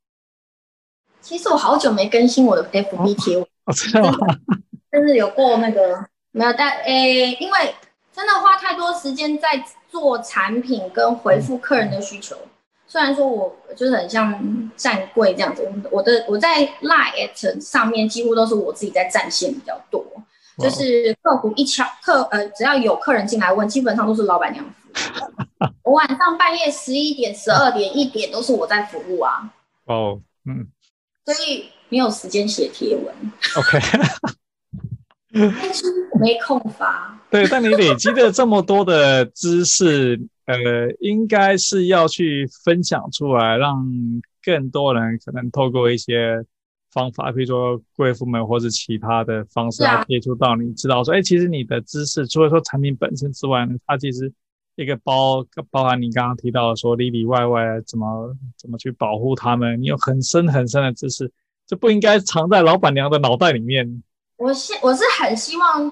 [1.20, 4.18] 其实我好久没更新我的 FB 贴文，哦，真的吗？
[4.90, 7.76] 但是有过那个没有，但诶，因为
[8.14, 12.38] 真的花太多时间在做产品跟回复客人的需求。
[12.38, 12.50] 嗯
[12.90, 20.04] 虽然说我就是很像站柜这样子，我的我在 Line@ 上面几乎都是我自己在占线比较多，
[20.58, 25.70] 就是客服一敲客呃，只要有客人进来问，基本上都是老板娘服务。
[25.84, 29.54] 我晚上半夜十一点、十二点、一点都是我在服务啊。
[29.86, 30.68] 哦，嗯，
[31.26, 33.14] 所以没有时间写贴文。
[33.56, 33.80] OK，
[36.20, 37.16] 没空发。
[37.30, 43.86] 对，但你累积的这么多的知识，呃，应该是要去分享出来，让
[44.44, 46.44] 更多人可能透过一些
[46.92, 54.34] 方法，比如说贵妇们或者其他的方式来接触到你，知道说，哎，其实你的知识除了说产品本身之外呢，它其实。
[54.76, 61.30] 一个包包含你刚刚提到的说里里外外怎么怎么去保护他们，你有很深很深的知识，
[61.68, 64.02] 这不应该藏在老板娘的脑袋里面。
[64.38, 65.92] 我希我是很希望，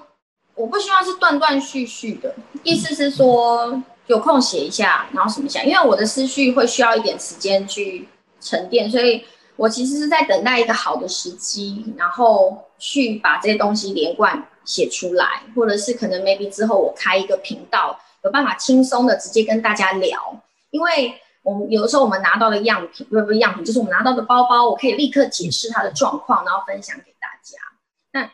[0.54, 8.08] 我不希望是断断续续的，意思是说有空写一下，然后什么想，因为我的思绪会需要一点时间去
[8.40, 9.24] 沉淀，所以
[9.56, 17.98] 我其实是在等待一个好的时机，然后去把这些东西连贯写出来，或者是可能 maybe 之后我开一个频道。
[18.24, 27.58] 有办法轻松的直接跟大家聊，因为我们有的时候我们拿到的样品，不是不是样品，就是我们拿到的包包，我可以立刻解释它的状况，然后分享给大家。
[28.12, 28.28] 那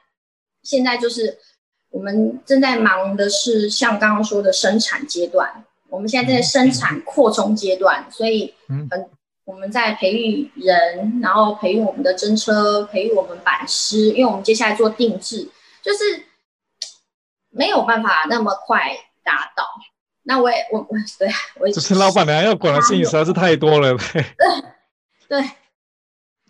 [0.62, 1.38] 现在就是
[1.94, 8.88] 我们正在忙的是像刚刚说的生产阶段，我们现在正在生产扩充阶段，所以嗯，
[9.44, 15.48] 我们在培育人，然后培育我们的真车，培育我们版师，因为我们接下来做定制，
[15.80, 16.24] 就是
[17.50, 18.90] 没有办法那么快。
[19.26, 19.64] 达到，
[20.24, 21.26] 那我也我我对
[21.58, 24.22] 我就是老板娘要管的事情实在是太多了，对
[25.26, 25.42] 对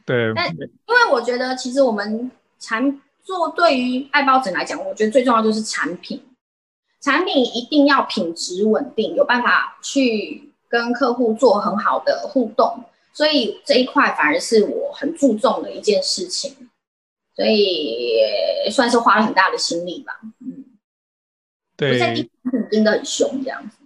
[0.04, 0.32] 对。
[0.34, 2.28] 但因为我觉得，其实我们
[2.58, 6.22] 产做对于爱包枕来讲，我觉得最重要就是产品，
[7.00, 16.68] 产品一定要品质稳定，有办法去跟客户做很好的互动，所以这一块反而是我很注重的一件事情，
[17.34, 18.20] 所以
[18.70, 20.64] 算是花了很大的心力吧，嗯。
[21.76, 21.98] 对，
[22.70, 23.78] 盯得很凶这样子。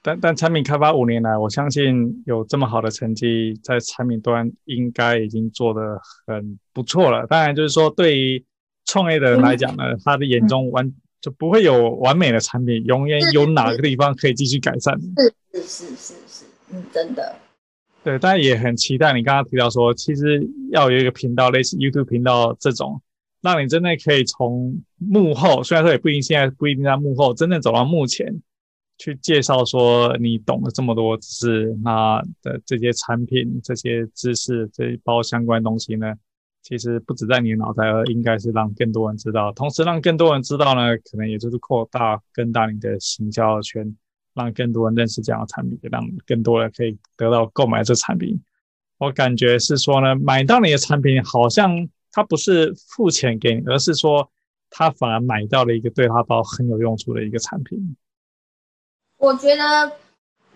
[0.00, 7.26] 但但产品开发五年来，我相信有这么好的成绩，在产品端应该已经做得很不错了。
[7.26, 8.44] 当然，就是说对于
[8.84, 14.98] 创业的人来讲呢，他的眼中完就不会有完美的产品，永远有哪个地方可以继续改善。
[15.00, 17.36] 是是是是是，嗯，真的。
[18.02, 23.00] 对，但也很期待你刚刚提到说，其实要有一个频道，类似 YouTube 频道这种。
[23.40, 28.40] 让你真的可以从幕后，虽然说也不一定现在不一定在幕后，真正走到幕前
[28.96, 36.14] 去介绍说你懂了这么多知识，那的这些产品、这些知识这一包相关东西呢，
[36.64, 39.52] 其实不止在你的脑袋，而应该是让更多人知道。
[39.52, 43.96] 同时，让更多人知道呢，可能也就是扩大更大你的行销圈，
[44.34, 48.42] 让更多人认识这样的产品，让更多人可以得到购买这产品。
[48.98, 51.88] 我感觉是说呢，买到你的产品好像。
[52.16, 54.30] 他不是付钱给你，而是说
[54.70, 57.96] 他反而买到了一个对他包很有用处的一个产品。
[59.16, 59.92] 我觉得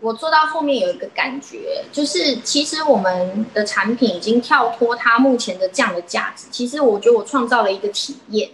[0.01, 6.47] 我做到后面有一个感觉，就是其实我们的产品已经跳脱它目前的这样的价值。
[6.51, 8.49] 其实我觉得我创造了一个体验，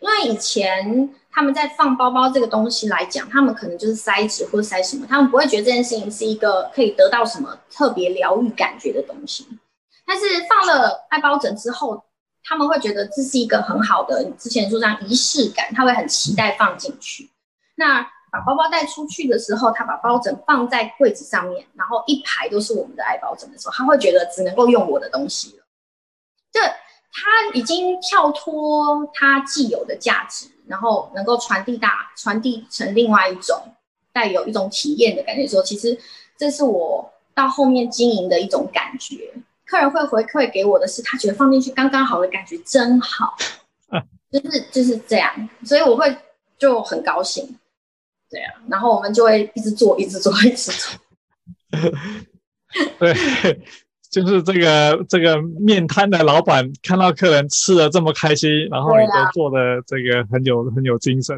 [0.00, 9.46] 因为以前他们在放包包这个东西来讲，他们可能就是塞纸或者塞什么，他们不会觉得这件事情是一个可以得到什么特别疗愈感觉的东西。
[10.04, 12.02] 但是放了爱包枕之后，
[12.42, 17.30] 他们会觉得这是一个很好的，之前说这样仪式感，他会很期待放进去。
[17.76, 25.64] 那把包包带出去的时候，他把包枕放在柜子上面，然后一排都是我们的爱包枕的时候，他会觉得只能够用我的东西了。
[26.52, 26.60] 这
[27.12, 33.60] 他已经跳脱他既有的价值，然后能够传递大传递成另外一种
[34.12, 35.46] 带有一种体验的感觉。
[35.46, 35.98] 说其实
[36.36, 39.32] 这是我到后面经营的一种感觉。
[39.66, 43.36] 客人会回馈给我的是，他觉得放进去刚刚好的感觉真好，
[44.32, 46.16] 就是就是这样，所以我会
[46.58, 47.56] 就很高兴，
[48.30, 51.00] 对啊，然后我们就会一直做，一直做， 一直做。
[52.98, 53.14] 对，
[54.10, 61.36] 就是这个这个面摊的老板看到客人吃的这么开心，然后你都做的这个很有很有精神。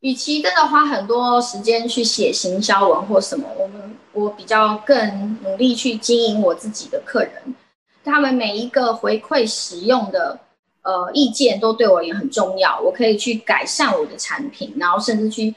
[0.00, 3.96] 与其真的花很多时间去写行销文或什么，我们。
[4.12, 7.54] 我比较更努力去经营我自己的客人，
[8.02, 10.40] 他们每一个回馈使用的
[10.82, 12.80] 呃意见都对我也很重要。
[12.80, 15.54] 我可以去改善我的产品，然后甚至去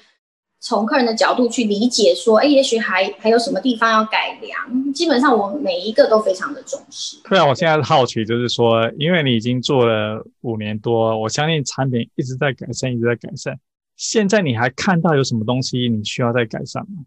[0.63, 4.93] 从客人的角度去理解说，哎，也许还还有什么地方要改良。
[4.93, 7.17] 基本上我每一个都非常的重视。
[7.27, 13.59] 对啊，我现在好奇就是说，因为你已经做了五年多，我相信产品一直在改善，一直在改善。
[13.97, 17.05] 现在你还看到有什么东西你需要再改善吗？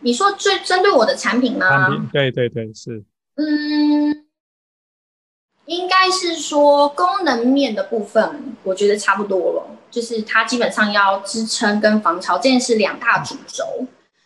[0.00, 1.66] 你说最针对我的产品吗？
[1.68, 3.02] 产品，对对对，是。
[3.36, 4.26] 嗯，
[5.64, 9.76] 应该是说功能面的部分，我觉得差不多了。
[9.90, 13.64] 就是它基本上要支撑跟防潮，这件事两大主轴。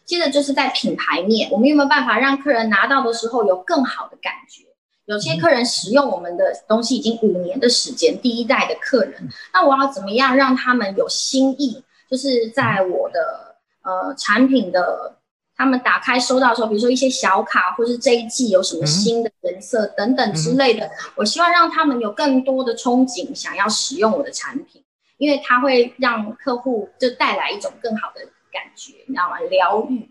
[0.05, 4.65] 接着就是在品牌面，我们有没有办法让客人拿到的时候有更好的感觉？
[5.07, 11.83] 有些客人使用我们的东西已经五年的时间，第一代的客人，那我要怎么样让他们有新意？
[12.11, 15.17] 就是在我的呃产品的，
[15.57, 24.84] 他们打开收到的时候，比如说一些小卡，或是这一季有什么新的颜色等等之类的，我希望让他们有更多的憧憬，想要使用我的产品，
[25.19, 28.21] 因为它会让客户就带来一种更好的
[28.53, 29.39] 感觉，你知道吗？
[29.51, 30.11] 疗愈。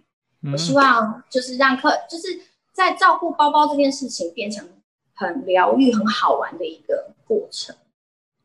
[0.51, 2.27] 我希望就是让客就是
[2.71, 4.67] 在照顾包包这件事情变成。
[5.15, 7.73] 很疗愈、很好玩的一个过程。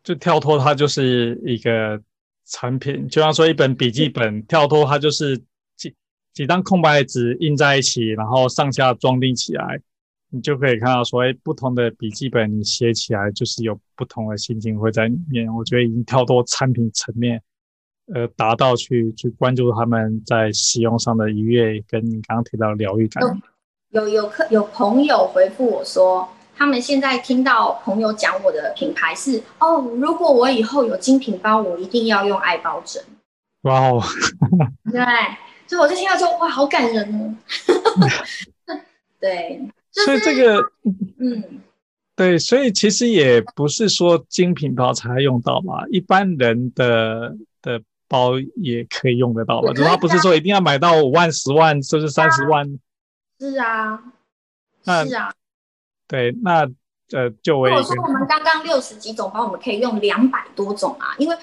[0.05, 1.99] 就跳脱它就是一个
[2.45, 5.39] 产品，就像说一本笔记本，跳脱它就是
[5.77, 5.95] 几
[6.35, 9.81] 几张空白纸印在一起，然后上下装订起来，
[10.31, 15.53] 你就可以看到说，哎，不同的笔记本你写起来就是有不同的心情会在里面。
[15.55, 17.43] 我觉得已经跳脱产品层面，
[18.15, 23.23] 呃，达到去去关注他们在使用上的愉悦，跟你刚刚提到的疗愈感。
[23.91, 26.29] 有有客有朋友回复我说。
[26.61, 33.01] 他们现在听到朋友讲我的品牌是哦，如果我以后有精品包，我一定要用爱包枕。
[33.63, 34.03] 哇哦，
[34.91, 35.01] 对，
[35.69, 37.33] 所以我就听到说哇，好感人哦。
[39.21, 39.63] 对，
[39.93, 40.73] 就是、所以这个，
[41.19, 41.61] 嗯，
[42.15, 52.79] 对，所以其实也不是说精品包才用到嘛，一般人的的包也可以用得到嘛，只是他不是说一定要买到五万、十万，甚至三十万。
[53.39, 54.03] 是啊，
[54.85, 55.33] 那是啊。
[56.07, 56.69] 对，那
[57.13, 61.37] 呃，就我说我们刚刚六十几种包，我们可以用两百多种啊，因为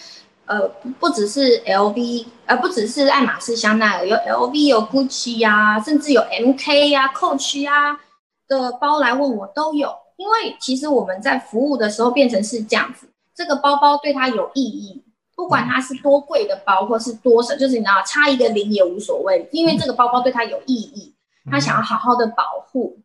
[0.45, 0.67] 呃，
[0.99, 7.99] 不只是 LV，呃，不只是爱马仕、香奈儿，有 LV，有 Gucci 呀、啊，甚至有 MK 呀、啊、Coach 呀、啊、
[8.47, 9.95] 的包来问我都有。
[10.17, 15.03] 因为其实我们在服务的时候变成是这样子，这个包包对他有意义，
[15.35, 21.13] 不管它是多贵的包，或是多少，就是你知道差一个零也无所谓，因为这个包包对他有意义，
[21.51, 22.99] 他想要好好的保护。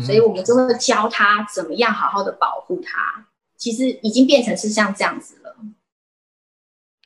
[0.00, 3.26] 所以我们就会教他怎么样好好的保护它。
[3.58, 5.54] 其实已经变成是像这样子了。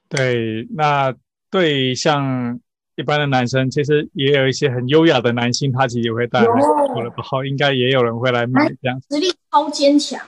[0.09, 1.13] 对，那
[1.51, 2.61] 对像
[2.97, 9.01] 一般的男生，其实也有一些很优雅的男性，他其实也会带我的包，应该也有人会来买这样。
[9.11, 10.21] 实力超坚强，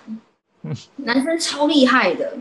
[0.97, 2.39] 男生超厉害的。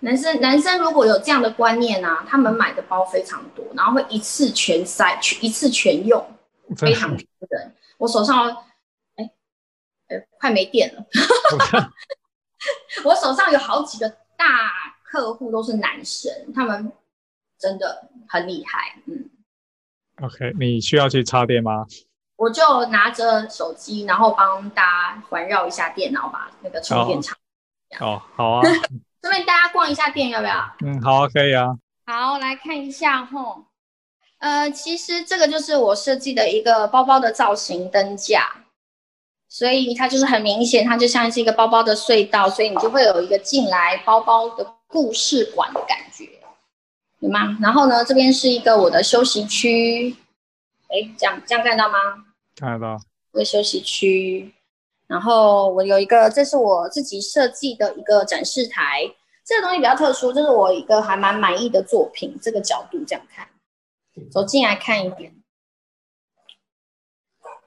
[0.00, 6.26] 男生男生如果有这样的观念啊，他们买的包非常多，然后会一次全塞，一次全用，
[6.76, 7.72] 非常惊人。
[7.98, 8.56] 我手上。
[9.16, 9.30] 哎
[10.38, 11.06] 快没电了，
[13.02, 14.70] 我手上有好几个大
[15.02, 16.92] 客户都是男生，他们
[17.58, 19.00] 真的很厉害。
[19.06, 19.30] 嗯
[20.22, 21.84] ，OK，你需要去插电吗？
[22.36, 27.36] 我就拿着手机，然后帮大家环绕一下电脑，把那个充电插。
[28.00, 28.62] 哦，好啊。
[29.22, 30.74] 顺便大家逛一下店，要不要？
[30.84, 31.76] 嗯，好啊，可以啊。
[32.06, 33.66] 好，来看一下吼。
[34.38, 38.64] 呃，其实这个就是我设计的一个包包的造型灯架。
[39.48, 46.31] 所以它就是很明显，它就像是一个包包的隧道，所以你就会有一个进来包包的故事馆的感觉，
[47.22, 47.56] 有吗？
[47.60, 50.16] 然后呢，这边是一个我的休息区，
[50.88, 51.94] 哎，这样这样看到吗？
[52.56, 53.00] 看得到。
[53.32, 54.52] 一个休息区，
[55.06, 59.08] 然后我有一个，这是我自己设计的一个展示台，
[59.44, 63.48] 这个东西比较特殊，这是我一个还蛮满意的作品，这个角度这样看，
[64.28, 65.32] 走进来看一点。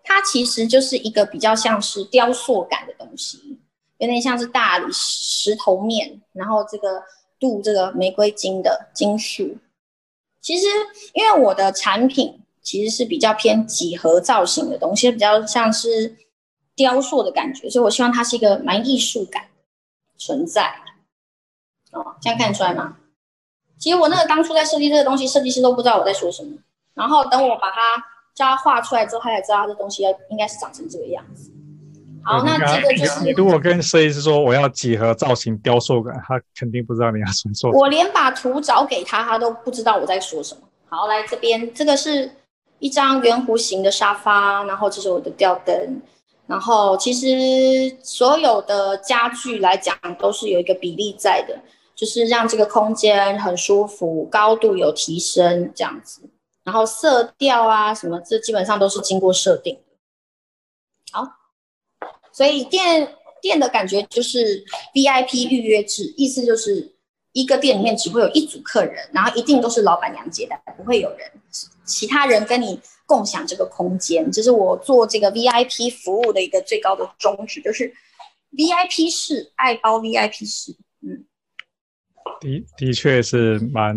[0.03, 3.58] 它其实就是一个比较像是雕塑感的东西，
[3.99, 7.01] 有点像是大理石头面，然后这个
[7.40, 9.58] 镀这个玫瑰金的金属。
[10.42, 10.68] 其实
[11.14, 16.16] 因为我的产品其实是比较偏几何造型的东西，比较像是
[16.76, 19.48] 雕塑的感觉，所以我希望它是一个蛮艺术感
[20.18, 20.76] 存在。
[21.92, 22.98] 哦，这样看得出来吗？
[23.78, 26.58] 其实我那个当初在设计这个东西，设计师都不知道我在说什么，
[26.94, 28.04] 然后等我把它。
[28.36, 31.50] 叫他画出来之后，他才知道他的东西要应该是长成这个样子。
[32.26, 37.71] 好，那这个就是你如果跟设计师说我要几何造型雕塑感，他肯定不知道你要什么。
[37.71, 40.61] 我连把图找给他，他都不知道我在说什么。
[40.88, 42.32] 好，来这边，这个是
[42.80, 46.01] 一张圆弧形的沙发，然后这是我的吊灯，
[46.47, 51.55] 然后其实所有的家具来讲都是有一个比例在的，
[51.95, 56.21] 就是让这个空间很舒服，高度有提升这样子。
[56.63, 59.95] 然后色调啊什么，这基本上都是经过设定的。
[62.36, 64.62] 所以店店的感觉就是
[64.94, 66.94] VIP 预约制，意思就是
[67.32, 71.32] 一个店里面只会有一组客人，然后一定都是老板娘接待，不会有人
[71.86, 74.30] 其他人跟你共享这个空间。
[74.32, 77.94] 这是我做这个 VIP 服务的一个最高的宗旨，就是
[78.52, 80.76] VIP 式爱包 VIP 式。
[81.02, 81.24] 嗯，
[82.42, 83.96] 的的确是蛮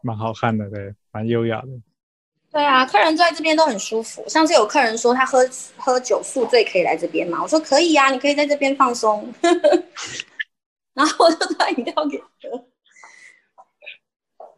[0.00, 1.68] 蛮好看的，对，蛮优雅的。
[2.52, 4.28] 对啊，客人坐在这边都很舒服。
[4.28, 7.38] 上次有客人说他喝喝酒宿醉可以来这边吗？
[7.40, 9.32] 我说可以啊，你可以在这边放松。
[10.92, 12.64] 然后我就把饮料给喝。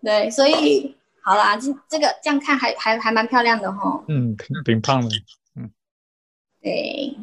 [0.03, 4.03] 对，所以好啦，这这个这样看还还还蛮漂亮的哈。
[4.09, 5.15] 嗯，挺挺胖的。
[5.57, 5.71] 嗯，
[6.63, 7.15] 对，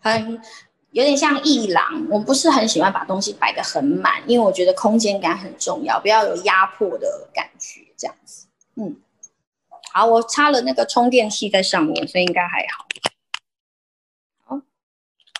[0.00, 0.38] 很
[0.90, 2.06] 有点像艺廊。
[2.10, 8.46] 我不是很喜欢把东西摆得很满，因为我觉得空间感很重要，不要有压迫的感觉，这样子。
[8.76, 8.94] 嗯。
[9.92, 12.86] 好，我插了那个充电器在上面，所以应该还好。
[14.44, 14.56] 好，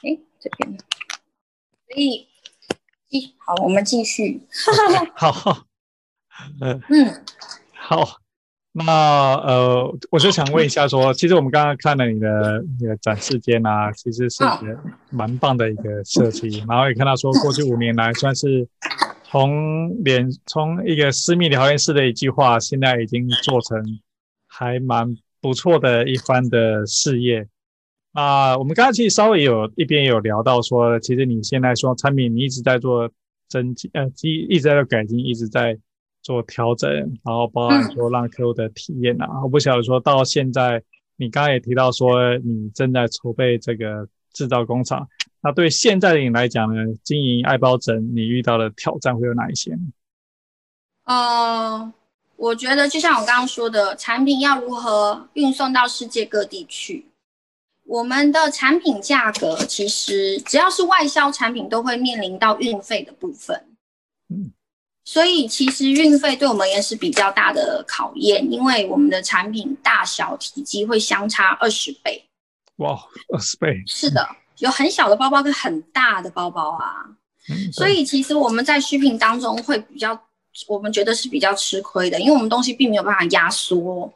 [0.03, 0.77] 哎，这边，
[1.87, 2.27] 所以，
[3.11, 4.43] 一好，我们继续。
[5.15, 5.67] 好，
[6.61, 7.25] 嗯嗯，
[7.75, 8.19] 好，
[8.73, 8.85] 那
[9.37, 14.43] 呃，我就想问一下说，说其实我们刚刚看了你的那个展示间啊，其实是
[15.11, 18.67] 蛮棒的一个设计，然后也看到说过去五年来算是
[19.23, 24.01] 从连从一个私密聊天室的一句话，现在已经做成。
[24.61, 27.49] 还蛮不错的一番的事业
[28.13, 28.59] 啊！
[28.59, 33.11] 我们刚才其实稍微有一边有聊到说，其实你现在说产品你一直在做
[33.49, 35.79] 增进，呃，一一直在改进，一直在
[36.21, 36.91] 做调整，
[37.25, 39.43] 然后包含说让客户的体验啊。
[39.43, 40.83] 我不晓得说到现在，
[41.17, 45.09] 你刚才也提到说你正在筹备这个制造工厂，
[45.41, 49.81] 那对现在的你来讲呢，经营爱包枕你遇到的挑战会有哪一些呢？
[51.07, 51.95] 哦。
[52.41, 57.07] 我觉得就像我刚刚说的，产品要如何运送到世界各地去？
[57.85, 63.63] 我们的产品价格其实只要是外销产品，都会面临到运费的部分。
[64.31, 64.53] 嗯，
[65.05, 72.25] 所以其实运费对我们也是比较大的考验，因为我们的产品大小体积会相差二十倍。
[72.77, 72.99] 哇，
[73.35, 73.83] 二十倍！
[73.87, 74.27] 是的，
[74.61, 77.05] 有很小的包包跟很大的包包啊。
[77.51, 80.19] 嗯，所以其实我们在 shipping 当中会比较。
[80.67, 84.13] 我们觉得是比较吃亏的，因为我们东西并没有办法压缩，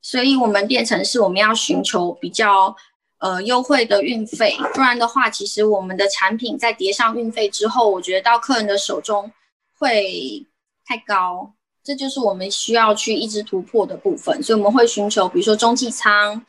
[0.00, 2.74] 所以我们变成是我们要寻求比较
[3.18, 9.30] 呃优惠的运费，不然的话，其实我们的产品在叠上运费之后，我觉得到客人的手中
[9.76, 10.46] 会
[10.86, 11.52] 太高，
[11.82, 16.40] 这就是我们需要去一直突破的部分，所以我们会寻求比如说中继仓，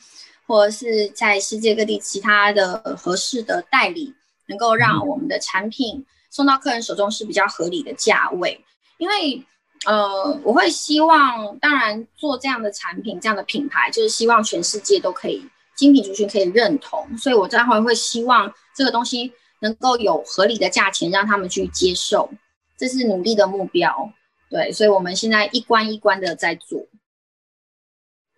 [0.46, 4.14] 或者是在世界各地其他的合适的代理，
[4.48, 8.64] 能够让我们的产品送到客人手中是比较合理的价位。
[9.00, 9.44] 因为，
[9.86, 15.44] 呃，我会希望，当然做这样的产品、这样的品牌，就是希望全世界都可以
[15.76, 19.32] 精品族群可以认同，所以我待会会希望这个东西
[19.62, 22.30] 能够有合理的价钱让他们去接受，
[22.78, 24.12] 这是努力的目标。
[24.50, 26.86] 对，所以我们现在一关一关的在做。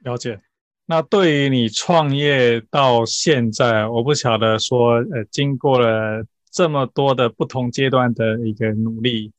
[0.03, 0.39] 了解。
[0.85, 9.31] 那对于你创业到现在，我不晓得说，呃，经过了这么多的不同阶段的一个努力。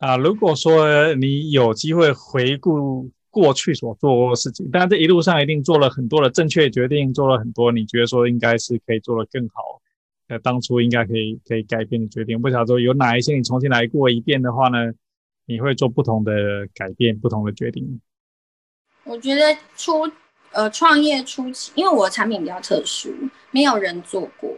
[0.00, 9.82] 啊，如果说你有机会回顾过去所做过的事情，当然这一路上一定做了很多的正确决定，做了很多你觉得说应该是可以做得更好，
[10.28, 12.40] 呃，当初应该可以可以改变的决定。
[12.40, 14.78] 不晓得说有哪一些你重新来过一遍的话呢，
[15.44, 16.32] 你会做不同的
[16.74, 18.00] 改变，不同的决定？
[19.04, 20.10] 我觉得初
[20.52, 23.12] 呃创业初期，因为我的产品比较特殊，
[23.50, 24.50] 没有人做过。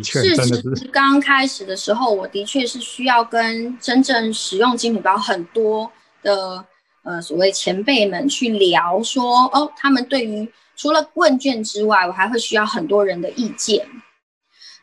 [0.00, 5.90] 事实刚开始的时候，我的确是需要跟真正使用精品包很多
[6.22, 6.64] 的
[7.02, 13.86] 呃所谓前辈们去聊说，说哦，他们对于除了问卷之外，我还会需要很多人的意见。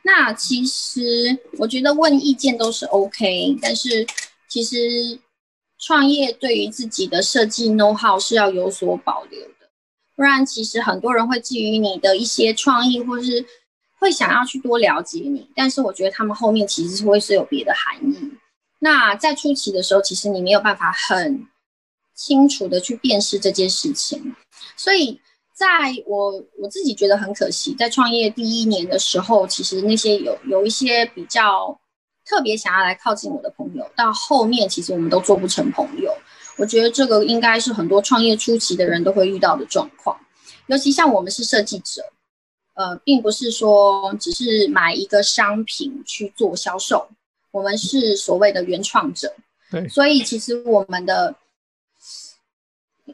[0.04, 1.02] 那其实
[1.58, 4.06] 我觉得问意见都是 OK，但是
[4.48, 5.20] 其实
[5.80, 9.70] 创业对于自己的设计 know how 是要有所保留的，
[10.16, 13.46] 不然其实很多人会基于你的一些创意或是。
[14.00, 18.18] 会想要去多了解你，但是我觉得他们后面其实是会是有别的含义。
[18.80, 21.46] 那在初期的时候，其实你没有办法很
[22.16, 24.34] 清楚的去辨识这件事情。
[24.78, 25.20] 所以，
[25.54, 25.68] 在
[26.06, 31.78] 我我自己觉得很可惜，在创业第一年的时候，其实那些有有一些比较
[32.26, 36.16] 特别想要来靠近我的朋友，到后面其实我们都做不成朋友。
[36.56, 40.18] 我觉得这个应该是很多创业初期的人都会遇到的状况，
[40.68, 42.02] 尤其像我们是设计者。
[42.80, 47.10] 呃，并不是说只是买一个商品去做销售，
[47.52, 49.36] 我们是所谓的原创者。
[49.70, 51.36] 对，所以其实我们的，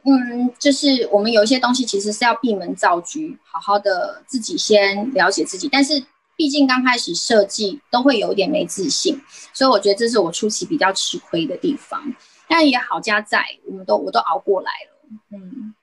[0.04, 5.68] 嗯，就是我们有一些东西其实是要闭门造车，好好的自己先了解自己。
[5.68, 6.00] 但是
[6.36, 9.20] 毕竟刚开始设计都会有一点没自信，
[9.52, 12.00] 所以我觉得这是我初期比较吃亏的地方。
[12.48, 15.10] 但也好加在，我们都我都熬过来了。
[15.32, 15.74] 嗯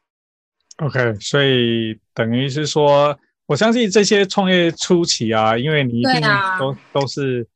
[0.77, 3.19] ，OK，所以等于是说。
[3.53, 6.21] 我相信这些创业初期啊，因为你一定
[6.57, 7.47] 都、啊、都是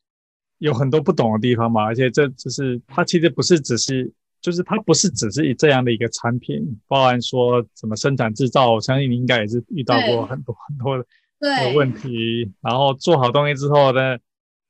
[0.60, 12.52] 有很多不懂的地方嘛，而且这就是它其实不是只是就是它不是只是这样的一个产品，包含说怎么生产制造，我相信你应该也是遇到过很多很多的问题。
[12.62, 14.18] 然后做好东西之后呢，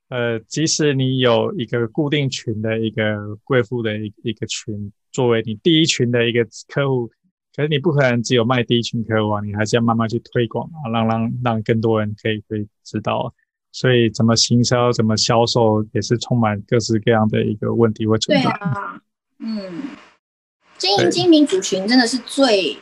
[0.08, 7.10] 呃，即使你有一个固定群的一个贵妇的一一个群，作为你第一群的一个客户，
[7.58, 13.34] 可是你不可能只有卖第一群客户啊，你还是要慢慢去推广啊，让让让更多人可以可以知道。
[13.72, 18.44] 所以怎么行销，怎么销售，也是充满各式各样的一个问题会存在。
[18.44, 19.02] 对啊，
[19.40, 19.82] 嗯，
[20.76, 22.76] 经营精品族群真的是最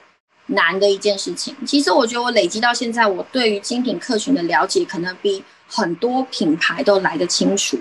[0.49, 1.57] 难的一件事情。
[1.65, 7.79] 其实我觉得我累积到现在，我对于精品客群的了解，可能比很多品牌都来得清楚，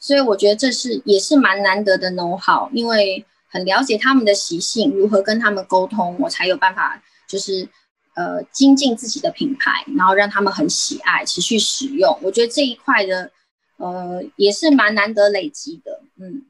[0.00, 7.68] 所以我觉得这是也是蛮难得的 know how，因为很了解他们的习性，如何跟他们沟通，我才有办法就是
[8.14, 12.16] 呃精进自己的品牌，然后让他们很喜爱，持续使用。
[12.22, 13.30] 我觉得这一块的
[13.76, 16.46] 呃也是蛮难得累积的，嗯。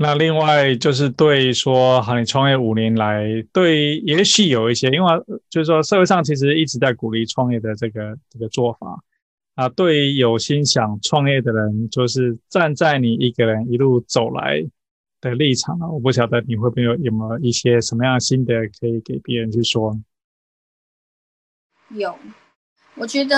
[0.00, 5.12] 那另外就是对说，哈，你创业五年来，对，也许有一些，因为
[5.50, 9.02] 就是说社会上其实一直在鼓励创业的这个这个做法。
[9.56, 14.64] 啊，对有心想创业的人，就是站在你一个人一路走来
[15.20, 19.98] 的立场呢，我不晓得你会不会有有没有一些什么样的心得可以给别人去说？
[21.90, 22.16] 有，
[22.94, 23.36] 我觉得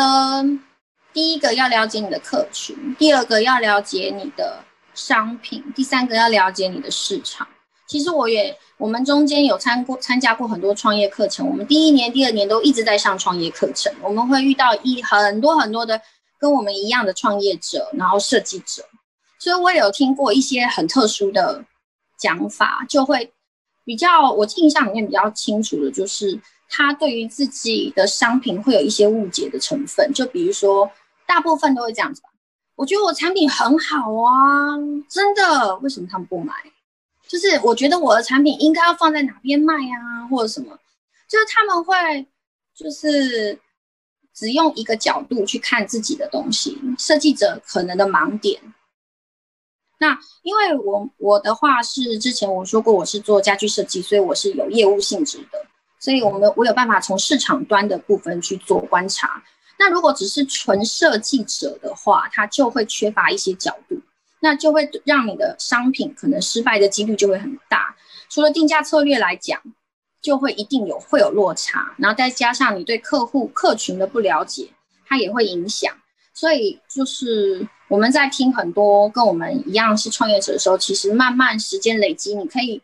[1.13, 4.65] 第一个要了解你的客群，第二个要了解你的
[4.95, 7.47] 商品，第三个要了解你的市场。
[7.87, 11.49] 其实我也，我们中间有参过参加过很多创业课程。
[11.49, 13.93] 我们第一年、第二年都一直在上创业课程。
[14.03, 16.01] 我们会遇到一很多很多的
[16.39, 18.85] 跟我们一样的创业者，然后设计者。
[19.41, 21.65] 所以我有听过一些很特殊的
[22.21, 23.33] 讲法，就会
[23.85, 30.13] 比较我印象里面比较清楚的就是，他对于自己的商品会有一些误解的成分。
[30.13, 30.89] 就比如说，
[31.27, 32.29] 大部分都会这样子吧。
[32.77, 34.77] 我觉得我产品很好啊，
[35.09, 36.53] 真的，为什么他们不买？
[37.27, 40.79] 就是我觉得我的产品应该要放在哪边卖啊，或者什么，
[41.29, 42.27] 就是他们会
[42.75, 43.59] 就是
[44.35, 48.61] 只用一个角度去看自己的东西，设计者可能的盲点。
[50.01, 55.65] 那因为我我的话是之前我说过我是做家居设计，所以我是有业务性质的，
[56.01, 59.41] 所以我们我有办法从市场端的部分去做观察。
[59.79, 64.01] 那如果只是纯设计者的话，他就会缺乏一些角度。
[64.43, 67.95] 那就会让你的商品可能失败的几率就会很大。
[68.31, 69.61] 除了定价策略来讲，
[70.23, 74.71] 就会一定有会有落差，然后再加上你对客户客群的不了解，
[75.05, 75.95] 它也会影响。
[76.33, 82.81] 所以就是我们在听很多跟我们一样是创业者的时候，其实慢慢时间累积，你可以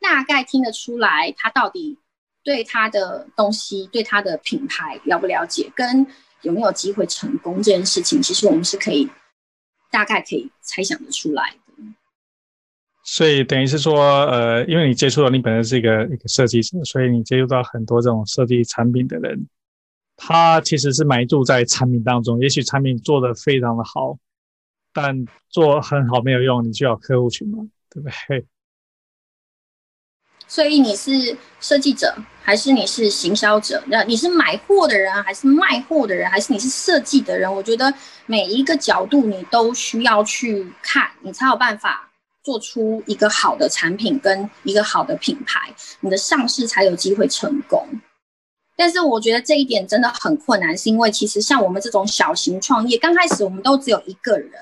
[0.00, 1.96] 大概听得出来他到底
[2.42, 6.04] 对他的东西、对他的品牌了不了解，跟
[6.42, 9.08] 有没有机会成功这件事情，其实我们是可以。
[9.90, 11.72] 大概可以猜想得出来的，
[13.02, 19.48] 所以等于是说，呃，因为你接触了，你本身是一个一个设计师，所以你接触到很多这种设计产品的人，
[20.14, 22.38] 他其实是埋驻在产品当中。
[22.42, 24.18] 也许产品做得非常的好，
[25.00, 28.44] 但做很好没有用，你就要客户群嘛，对不对？
[30.48, 33.80] 所以你是设计者，还是你是行销者？
[33.86, 37.52] 那你是买货的人，还是卖货的人，还是你是设计的人？
[37.54, 37.94] 我觉得
[38.26, 42.10] 每一个角度你都需要去看，你才有办法
[42.42, 47.86] 做出一个好的产品跟一个好的品牌，你的上市才有机会成功。
[48.74, 54.52] 但是我觉得这一点真的很困难，是因为其实像我们这种小型创业，刚开始我们都只有一个人，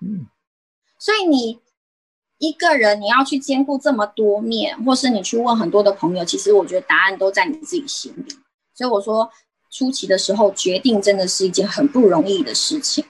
[0.00, 0.26] 嗯，
[0.98, 1.60] 所以你。
[2.42, 8.34] 一个人你要去兼顾这么多面，或是你去问很多的朋友，其实我觉得答案都在你自己心里。
[8.72, 9.30] 所以我说，
[9.70, 13.04] 初期的时候决定真的是一件很不容易的事情。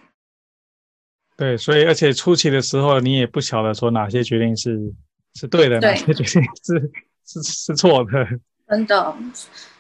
[1.37, 4.77] 对，所以而且初期的时候，你也不晓得说哪些决定是
[5.35, 6.91] 是对的，对哪些决定是
[7.25, 8.27] 是是错的。
[8.69, 9.17] 真的，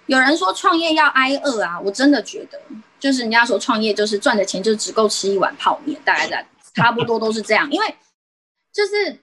[0.06, 2.61] 有人说创业要挨饿啊，我真的觉得，
[3.00, 7.94] 就是人家说创业就是赚的钱就只够吃一碗泡面，大概在差不多都是这样，因为
[8.72, 9.20] 就是。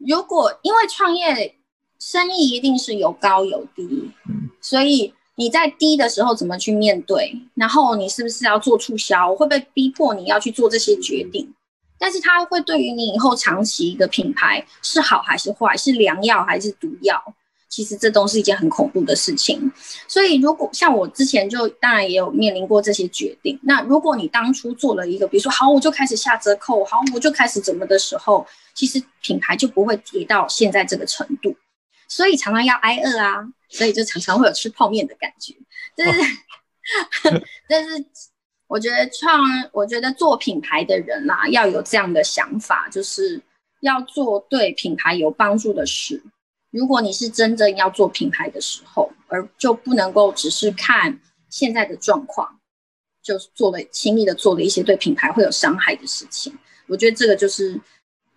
[0.00, 1.56] 如果因为创业
[1.98, 4.12] 生意一定是有高有低，
[4.60, 7.36] 所以你在低的时候怎么去面对？
[7.54, 9.34] 然后你是不是要做促销？
[9.34, 11.52] 会不会逼迫你要去做这些决定？
[11.98, 15.76] 但是它会对于你以后长期一个品牌是好还是坏？
[15.76, 17.20] 是良药还是毒药？
[17.68, 19.70] 其实这都是一件很恐怖的事情，
[20.08, 23.58] 所以如果像我之前就当然也有面临过这些决定。
[23.62, 31.54] 那如果你当初做了一个，比如说好，我就开始下折扣，好，我就开始怎么的时候，其实品牌就不会跌到现在这个程度。
[32.08, 35.54] 所以常常要挨饿啊，所以就常常会有吃泡面的感觉。
[35.94, 36.20] 但是，
[37.28, 38.02] 哦、 但是
[38.66, 39.42] 我觉得创，
[39.72, 43.38] 我觉得做品牌的人啦、啊，要有这样的想法，就是
[43.80, 46.22] 要做对品牌有帮助的事。
[46.70, 52.60] 如果你是真正要做品牌的时候，而就不能够只是看现在的状况，
[53.22, 56.52] 就做了轻易的做了一些对品牌会有伤害的事情。
[56.86, 57.80] 我觉得这个就是，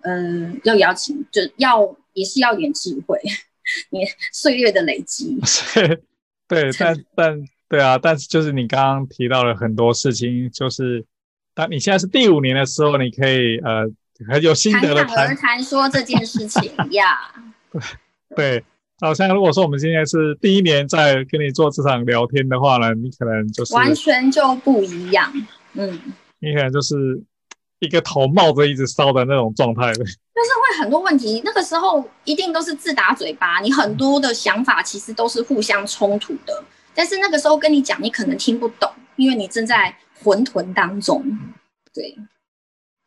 [0.01, 3.19] 嗯、呃，要邀请，就要也是要点智慧，
[3.89, 3.99] 你
[4.31, 5.37] 岁月的累积。
[6.47, 11.05] 对，但 但对啊，但是就是你刚刚提到了很多事情，就是
[11.53, 13.85] 当你现在是第五年的时候，你可以呃
[14.29, 17.33] 很有心得的谈而谈说这件事情 呀。
[18.35, 18.63] 对，
[18.99, 25.31] 好像如果说我们今天是第一年在跟你做这场聊天的话呢，你可能就是完全就不一样。
[25.73, 25.99] 嗯，
[26.39, 27.21] 你可能就是
[27.79, 31.41] 一个头冒着一直烧的那种状态的， 就是会很多问题。
[31.43, 36.63] 那个时候一定都是自打嘴巴，你很多的想法其实都是互相冲突的。
[36.93, 41.23] 但是那个时候跟你讲，你可能听不懂，因为你正在混沌当中。
[41.93, 42.17] 对，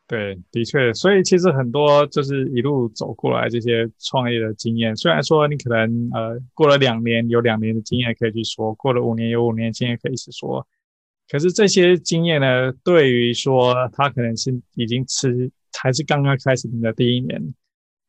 [0.06, 10.66] 对，的确，所以其实很多就是一路走过来这些创业的经验，虽然说你可能呃过了两年有两年的经验可以去说，过了五年有五年经验可以去说，
[11.30, 17.54] 可是这些经验呢，对于说他可能是已经吃还是刚刚开始你的第一年。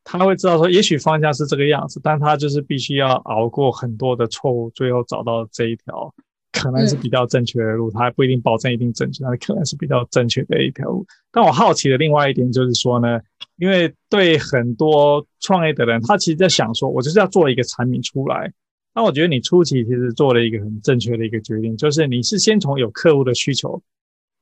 [0.04, 6.14] 他会知道说，也许方向是这个样子，但他就是必须要熬过很多的错误，最后找到这一条
[6.56, 7.92] 可能是比较正确的路。
[7.92, 11.06] 他还不一定保证一定正确，但可能是比较正确的一条路。
[11.32, 13.20] 但我好奇的另外一点就是说呢，
[13.58, 18.52] 因为对很多创业的人，他其实在想说，我就是要做一个产品出来。
[18.96, 23.82] 那我觉得你初期其实做了一个很正确的一个决定，就是你是先从有客户的需求。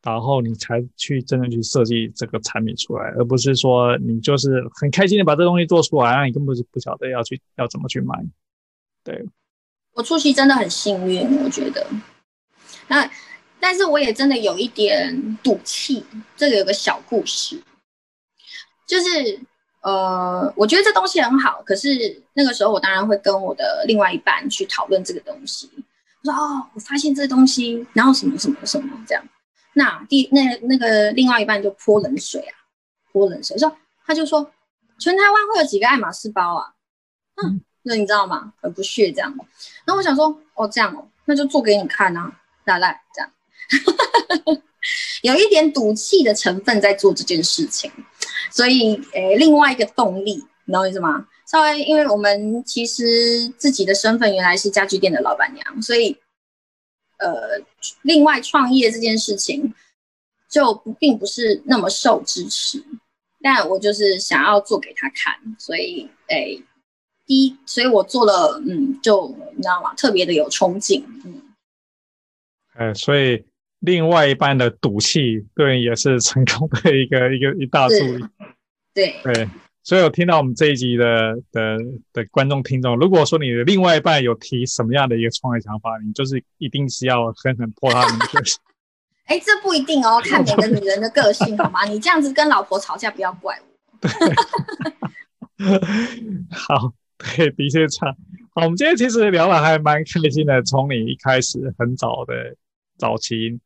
[0.05, 8.13] 然后你才去真正去设计这个产品出来，而不是说你就是很开心的把这东西做出来，然后你根本就不晓得要去要怎么去卖。
[9.01, 9.25] 对，
[9.93, 11.85] 我初期真的很幸运，我觉得。
[12.87, 13.09] 那
[13.59, 16.05] 但是我也真的有一点赌气。
[16.35, 17.61] 这个有个小故事，
[18.85, 19.39] 就是
[19.81, 25.69] 呃，我觉得这东西很好，可是那个时候我当然会跟我的另外一半去讨论这个东西。
[26.23, 29.23] 我说哦，我发现这东西，然后什么什么什么这样。
[29.73, 32.55] 那第那那个另外一半就泼冷水啊，
[33.11, 34.51] 泼冷水说，他就说，
[34.99, 36.73] 全台湾会有几个爱马仕包啊？
[37.41, 38.53] 嗯，那你知道吗？
[38.61, 39.33] 很不屑这样。
[39.85, 42.31] 那我想说，哦这样哦，那就做给你看啊，
[42.65, 43.31] 来来这样，
[45.23, 47.91] 有一点赌气的成分在做这件事情，
[48.51, 51.27] 所以诶，另外一个动力，你知道我意思吗？
[51.47, 56.17] 稍微因为我们其实自己的身份原来是家具店的老板娘，所以。
[57.19, 57.31] 呃，
[58.01, 59.73] 另外创业这件事情
[60.49, 62.83] 就不并不是那么受支持，
[63.41, 66.61] 但我就是想要做给他看，所以诶，
[67.25, 69.93] 第一，所以我做了，嗯，就你知道吗？
[69.95, 71.41] 特别的有冲劲，嗯，
[72.75, 73.43] 呃，所以
[73.79, 78.25] 另外一半的赌气，对，也是成功的一个一个一大助力，
[78.93, 79.49] 对对。
[79.85, 81.77] 所以，我听到我们这一集的的
[82.13, 88.57] 的观众听众，如果说你的另外一半有提什么样的一个创业想法，你就是一定是要狠狠泼他们的个性。
[89.25, 91.83] 哎，这不一定哦， 看每个女人的个性好吗？
[91.83, 93.65] 你这样子跟老婆吵架，不要怪我。
[96.49, 96.93] 好，
[97.35, 98.07] 对，的确差。
[98.55, 102.55] 好，我们今天其实聊了还蛮开心的，从你一开始很早的
[102.97, 103.59] 早期。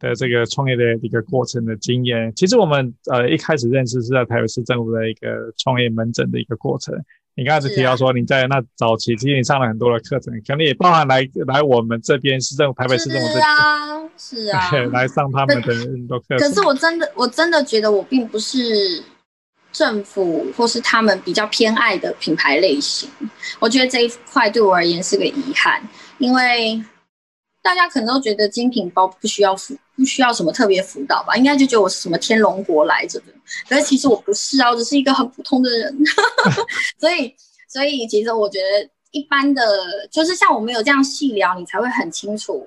[0.00, 6.94] 的这个创业的一个过程的经验，其实我们呃一开始认识是在台北市政府的一个创业门诊的一个过程。
[7.34, 16.38] 你刚才提到说你在那早期，其实你上了很多的课程，可能也包含来来我们这边市政府台北市政府这边，是啊，是啊，对，来上他们的很多课程。
[16.38, 19.02] 可是我真的我真的觉得我并不是
[19.72, 23.08] 政府或是他们比较偏爱的品牌类型，
[23.58, 25.82] 我觉得这一块对我而言是个遗憾，
[26.18, 26.82] 因为。
[27.60, 31.36] 大家可能都觉得精品包不需要辅，不需要什么特别辅导吧？
[31.36, 33.26] 应该就觉得我是什么天龙国来着的。
[33.68, 35.94] 可是其实我不是啊，我只是一个很普通的人。
[36.98, 37.34] 所以，
[37.68, 39.62] 所以其实我觉得一般的，
[40.10, 42.66] 就是像我们有这样细聊，你才会很清楚。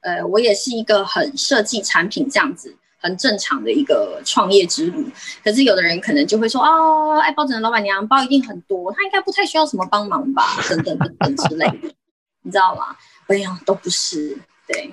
[0.00, 2.74] 呃，我也是一个很设计产品这样子，
[3.04, 5.04] 很正常的一个创业之路。
[5.44, 10.42] 可是有的人可能就会说，哦，爱包枕的老板娘包一定很多，她应该不太需要什么帮忙吧？
[10.68, 11.94] 等等等等之类的，
[12.42, 12.96] 你知道吗？
[13.26, 14.36] 哎呀，都不是，
[14.66, 14.92] 对，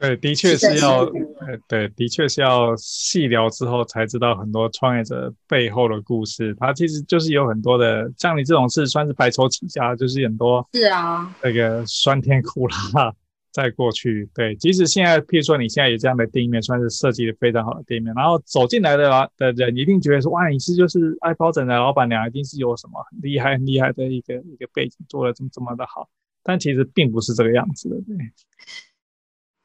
[0.00, 6.56] 对，的确是要，呃，对，的确是要细聊之后才知道很多创业者背后的故事。
[6.58, 13.12] 他其实就是有很多的，像你这种是算是白手起家，就是很多是啊，那个酸甜苦辣
[13.62, 14.28] 在过去。
[14.34, 26.08] 对，即使现在，譬如说你现在有这样的店面，算是设计的非常好的店面，然后走进来的的人一定觉得说，哇，你是就是爱包枕的老板娘，一定是有什么很厉害很厉害的一个一个背景，做的这么这么的好。
[26.42, 28.16] 但其实并不是这个样子的，对。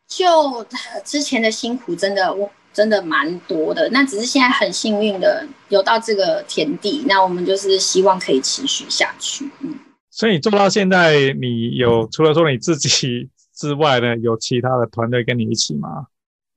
[0.07, 0.63] 就
[1.03, 3.89] 之前的辛苦，真的，我真的蛮多的。
[3.89, 9.49] 那只是现在很幸运的有到这个田地，那我们就是希望可以持续下去。
[9.61, 9.73] 嗯，
[10.11, 13.27] 所以做到现在，你有除了说你自己
[13.63, 16.07] 之外呢，有其他的团队跟你一起吗？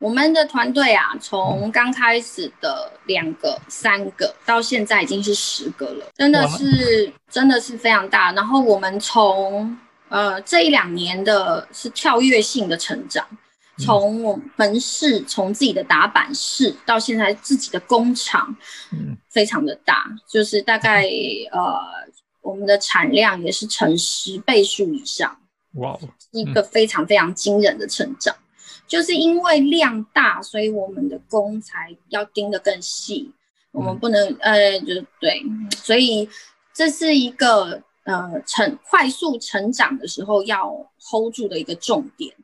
[0.00, 8.32] 我们的团队啊，从刚开始的两个、三个，到现在已经是十个了，真的是真的是非常大。
[8.32, 9.78] 然后我们从
[10.08, 13.24] 呃这一两年的是跳跃性的成长，
[13.78, 18.52] 从我们门市，从自己的打板室到现在自己的工厂，
[18.90, 21.04] 嗯，非常的大，就是大概
[21.54, 21.78] 呃
[22.42, 25.36] 我们的产量也是成十倍数以上，
[25.76, 28.34] 哇，是一个非常非常惊人的成长。
[28.86, 33.32] 就是因为量大，所以我们的工才要盯得更细。
[33.72, 35.42] 我们不能，呃，就对，
[35.76, 36.28] 所以
[36.72, 40.68] 这是一个呃成快速成长的时候要
[41.00, 42.34] hold 住的一个重点。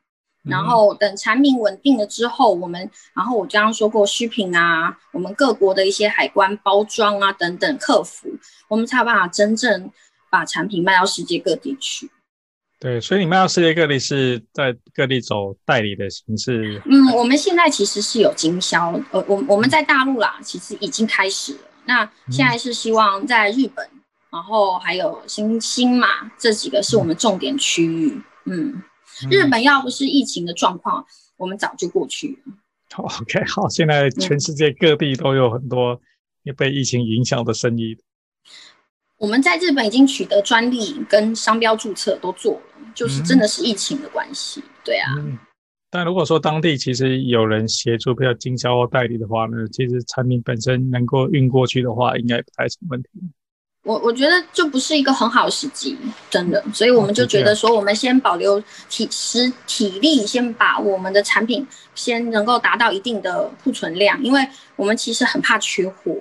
[0.43, 8.29] 然后等产品稳定了之后，我们，然后我刚刚说过，shipping 啊，我们各国的一些海关包装啊等等客服，
[8.67, 9.89] 我们才有办法真正
[10.29, 12.11] 把产品卖到世界各地去。
[12.83, 16.83] 对，所以你们要世界各地是在各地走代理的形式。
[16.85, 21.61] 嗯，我们现在其实是有经销，呃，我我们在大陆啦，其实已经开始了。
[21.85, 24.03] 那现在是希望在日本，嗯、
[24.33, 28.21] 然后还有新新马这几个是我们重点区域。
[28.47, 28.83] 嗯，
[29.23, 31.07] 嗯日本要不是疫情的状况，
[31.37, 32.53] 我们早就过去了。
[32.99, 36.01] OK，好，现在全世界各地都有很多
[36.43, 37.97] 也被疫情影响的生意。
[39.23, 42.63] 我们在日本已经取得专利跟商标注册都做了，
[42.93, 45.39] 就是真的是疫情的关系，嗯、对啊、嗯。
[45.89, 53.09] 但如果说当地其实有人协助，比较经销或代理的话呢，其实产品本身能够运过去的话，应该不太成问题。
[53.85, 55.97] 我我觉得就不是一个很好的时机，
[56.29, 58.61] 真的，所以我们就觉得说，我们先保留
[58.91, 61.65] 体实体力，先把我们的产品
[61.95, 64.45] 先能够达到一定的库存量，因为
[64.75, 66.17] 我们其实很怕缺货。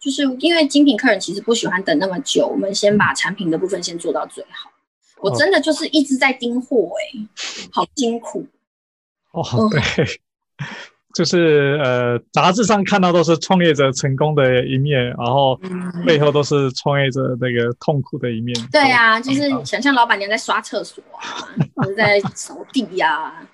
[0.00, 4.70] 就是因为精品客人其实不喜欢等那么久，我们先把产品的部分先做到最好。
[5.18, 7.28] 我真的就是一直在盯货，哎，
[7.70, 8.46] 好辛苦。
[9.32, 9.80] 哦，对，
[11.14, 15.60] 就是呃，杂志上看到都是创业者成功的一面，然后
[16.06, 18.56] 背后都是创业者那个痛苦的一面。
[18.72, 21.46] 对啊，就是想象老板娘在刷厕所啊，
[21.76, 23.46] 或者在扫地呀，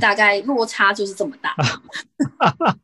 [0.00, 1.54] 大概落差就是这么大。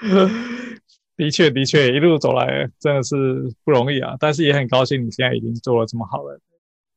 [1.16, 3.16] 的确，的确，一路走来真的是
[3.64, 4.14] 不容易啊！
[4.18, 6.40] 但是也很高兴你现在已经做了这么好了。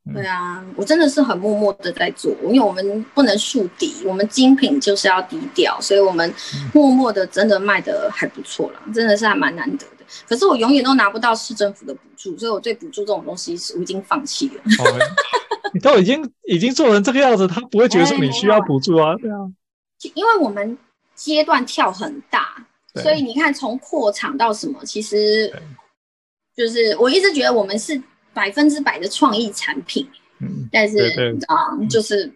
[0.08, 6.34] 嗯、对啊，我真的是很默默的在做，因为我们不能树敌，我们精品就是要低调，所以我们
[6.74, 10.06] 默默的真的卖的还不错了，真的是还蛮难得的。
[10.28, 14.56] 可是我永远都拿不到市政府的补助，所以我对补助这种东西我已经放弃了。
[14.56, 15.00] 哦、
[15.74, 19.14] 你都已经已经做成这个样子，他不会觉得说你需要补助啊？
[19.18, 19.38] 对啊，
[20.16, 20.78] 因为我们
[21.14, 22.66] 阶段跳很大。
[22.98, 25.52] 所以你看，从扩厂到什么，其实
[26.56, 28.02] 就是我一直觉得我们是
[28.34, 30.08] 百分之百的创意产品，
[30.40, 30.96] 嗯，但是
[31.34, 31.56] 你知道，
[31.90, 32.32] 就是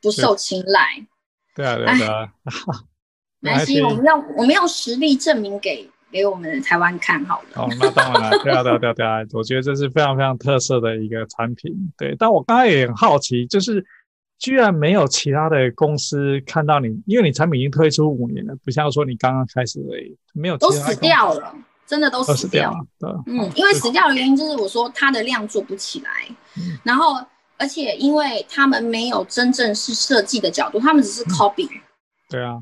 [0.00, 1.06] 不受青睐。
[1.54, 2.32] 对啊，对啊。
[3.40, 7.62] 没关系，我们要我们用实力证明给给我们的台湾看好了。
[7.62, 11.72] 哦，那当然了，对啊，对啊，对啊，对啊，我觉得这是非常非常特色的一个产品。
[11.96, 13.84] 对，但我刚才也很好奇，就是。
[14.38, 21.54] 居然没有其他的公司看到你，因为你产品已经推出五年了，不像说你刚刚开始而已，没有都死掉了，
[21.86, 22.78] 真的都死掉了。
[22.98, 26.10] 对，嗯，因为死掉的原因就是我说它的量做不起来，
[26.58, 27.14] 嗯、然后
[27.56, 31.66] 而且因为他们没有真正是设计的角度，他们只是 copy。
[31.66, 31.80] 嗯、
[32.28, 32.58] 对啊，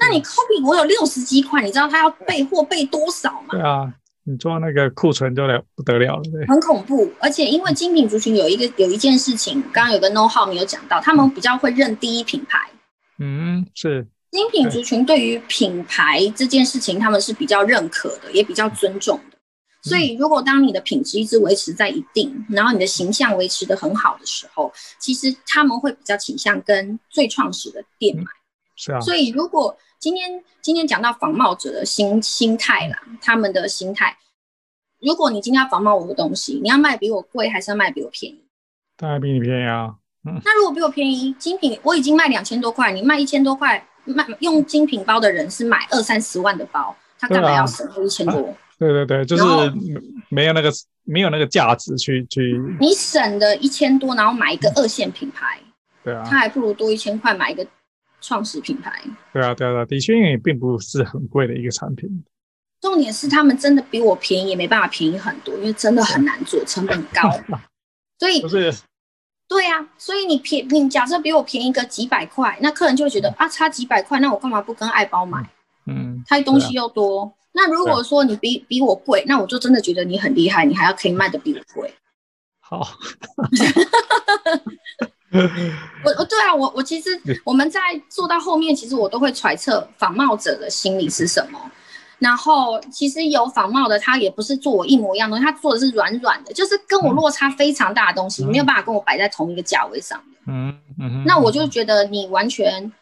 [0.00, 3.48] 那你 copy 我有六十几款，你知道他要备货备多少吗？
[3.50, 3.92] 对啊。
[4.24, 7.10] 你做那个库存就了不得了了，对，很恐怖。
[7.20, 12.70] 而且因为精品族群有一个有一件事情，刚刚有个 know how 没有讲到，他们比较会认第一品牌。
[13.18, 14.06] 嗯，是。
[14.30, 19.36] 精品族群对于品牌这件事情，他们是比较认可的，也比较尊重的。
[19.82, 28.24] 所以如果当你的品质一直维持在一定，然后你的形象维持的很好的时候，其实他们会比较倾向跟最创始的店买。
[28.76, 29.00] 是啊。
[29.00, 34.16] 所以如果今天今天讲到仿冒者的心心态啦，他们的心态。
[34.98, 38.42] 如果你今天要仿冒我的东西，你要卖比我贵还是要卖比我便宜？
[38.96, 39.94] 当然比你便宜啊。
[40.24, 40.40] 嗯。
[40.42, 48.38] 那如果比我便宜，精品我已经卖两千多块，你卖一千多块，卖用精品包的人是买二三十万的包，他干嘛要省一千多？
[48.46, 48.54] 啊？
[48.78, 49.44] 对对对，就是
[50.30, 50.72] 没有那个
[51.04, 52.58] 没有那个价值去去。
[52.80, 55.60] 你省的一千多，然后买一个二线品牌，
[56.02, 57.66] 对啊，他还不如多一千块买一个。
[58.20, 59.02] 创始品牌，
[59.32, 62.24] 对啊，对啊，的确，因为并不是很贵的一个产品。
[62.80, 67.30] 重点是他们真的比我便宜，也没办法便宜很多，因为真的很难做，成本高。
[68.18, 68.42] 所以
[69.48, 75.50] 对啊，所以你便你假设比我便宜个几百块，那客人就会觉得、嗯、啊，差几百块，那我干嘛不跟爱包买？
[75.86, 77.24] 嗯，他东西又多。
[77.24, 81.92] 啊、那如果说你比比我贵，那我就真的觉得你很厉害，你还要可以卖的比我贵。
[82.60, 82.86] 好。
[86.04, 87.10] 我我对啊，我我其实
[87.44, 91.58] 我们在做到后面，其实我都会揣测仿冒者的心理是什么。
[92.18, 101.24] 然后其实有仿冒的，他也不是做我一模一样的东西，他做的是软软的，就是跟我落差非常大的东西，嗯、没有办法跟我摆在同一个价位上嗯嗯。
[101.24, 102.92] 那我就觉得你完全。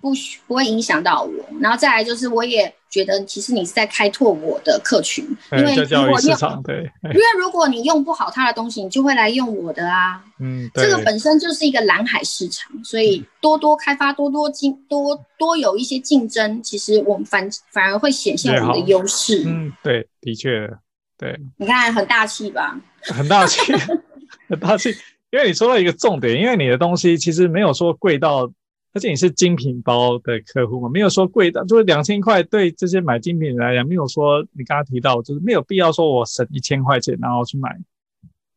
[0.00, 0.12] 不
[0.46, 10.22] 不会影响到我，然后再来就是，我也觉得其实你是在开拓我的客群，因为如果市场对，因为如果你用不好他的东西，你就会来用我的啊。
[10.40, 19.44] 嗯，这个本身就是一个蓝海市场，所以多多开发，多多竞，多多有一些竞争，其实我们反反而会显现我们的优势。
[19.46, 20.70] 嗯，对，的确，
[21.18, 21.38] 对。
[21.56, 22.80] 你看很大气吧？
[23.02, 23.72] 很大气，
[24.48, 24.96] 很大气。
[25.30, 28.50] 因为你说到一个重点，因为你的东西其实没有说贵到。
[28.94, 37.78] 而且你是精品包的客户嘛，没有说贵的，就是两千块对这些买精品来讲，没有说你刚刚提到，就是没有必要说我省一千块钱然后去买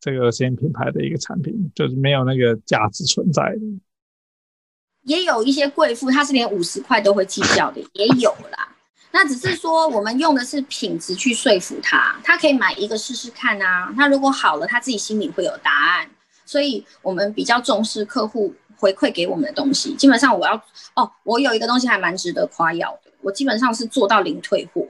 [0.00, 3.60] 这个先品牌的一个产品，就是没有那个价值存在的。
[5.02, 8.74] 也有一些贵妇，她是连五十块都会计较的，也有啦。
[9.12, 13.92] 那只是说我们用的是品质去说服她，她可以买一个试试看啊。
[13.94, 16.08] 她如果好了，她自己心里会有答案。
[16.44, 18.54] 所以我们比较重视客户。
[18.82, 20.60] 回馈给我们的东西，基本上我要
[20.96, 24.84] 哦，我有一个东西还蛮值得夸耀的，我基本上是做到零退货。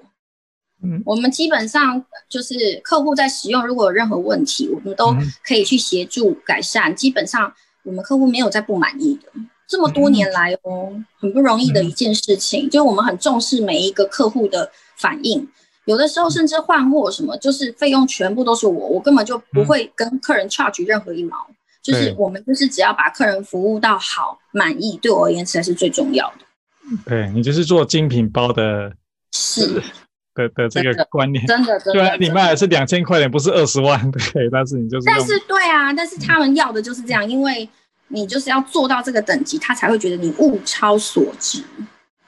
[0.83, 5.15] 嗯，我们基本上就是客户在使用，如果有任何问题，我们都
[5.47, 6.91] 可以去协助改善。
[6.91, 9.31] 嗯、基本上我们客户没有再不满意的，
[9.69, 15.47] 这么多年来哦，嗯、很不容易的一件事情，嗯、就是我们很重视每一个客户的反应，
[15.85, 21.37] 有的时候甚至换货什么，就是费用全部都是我，我根本就不会跟客人 charge 任何一毛。
[21.83, 26.47] 就是我们就是只要把客人服务到好满意，对我而言才是最重要的。
[27.05, 28.93] 对，你就是做精品包的，
[29.33, 29.83] 是
[30.35, 31.93] 的的这个观念，真的真的。
[31.99, 35.07] 虽然你卖的是两千块钱，不是二十万， 对，但是你就是。
[35.07, 37.69] 但是对啊，但是他们要的就是这样，因为
[38.09, 41.63] 你就是要做到这个等级，他才会觉得你物超所值。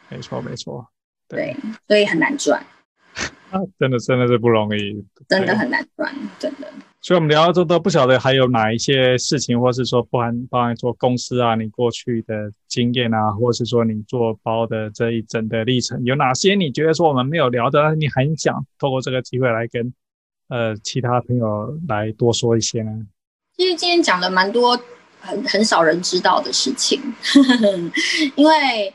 [0.09, 0.87] 没错没错，
[1.29, 2.65] 对，所以很难赚。
[3.51, 6.69] 啊，真的真的是不容易，真的很难赚，真的。
[7.05, 19.93] 所以，我们聊到这都不晓得还有哪一些事情，或是说包含包含做公司啊，你过去的经验啊，或是说你做包的这一整的历程，有哪些你觉得说我们没有聊的，你很想透过这个机会来跟
[20.49, 22.91] 呃其他朋友来多说一些呢？
[23.59, 24.75] 其实今天讲了蛮多
[25.21, 26.99] 很很少人知道的事情，
[28.35, 28.95] 因为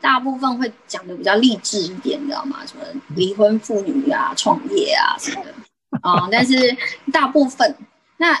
[0.00, 2.64] 大部分会讲的比较励志一点，你知道吗？
[2.64, 2.82] 什么
[3.14, 5.52] 离婚妇女啊、创业啊什么的。
[6.02, 6.76] 啊、 但是
[7.12, 7.76] 大部分
[8.16, 8.34] 那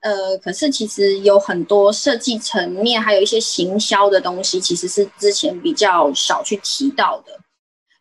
[0.00, 7.32] 呃，可是其实有很多设计层面，还有一些行销的东西，其实是之前比较少去提到的。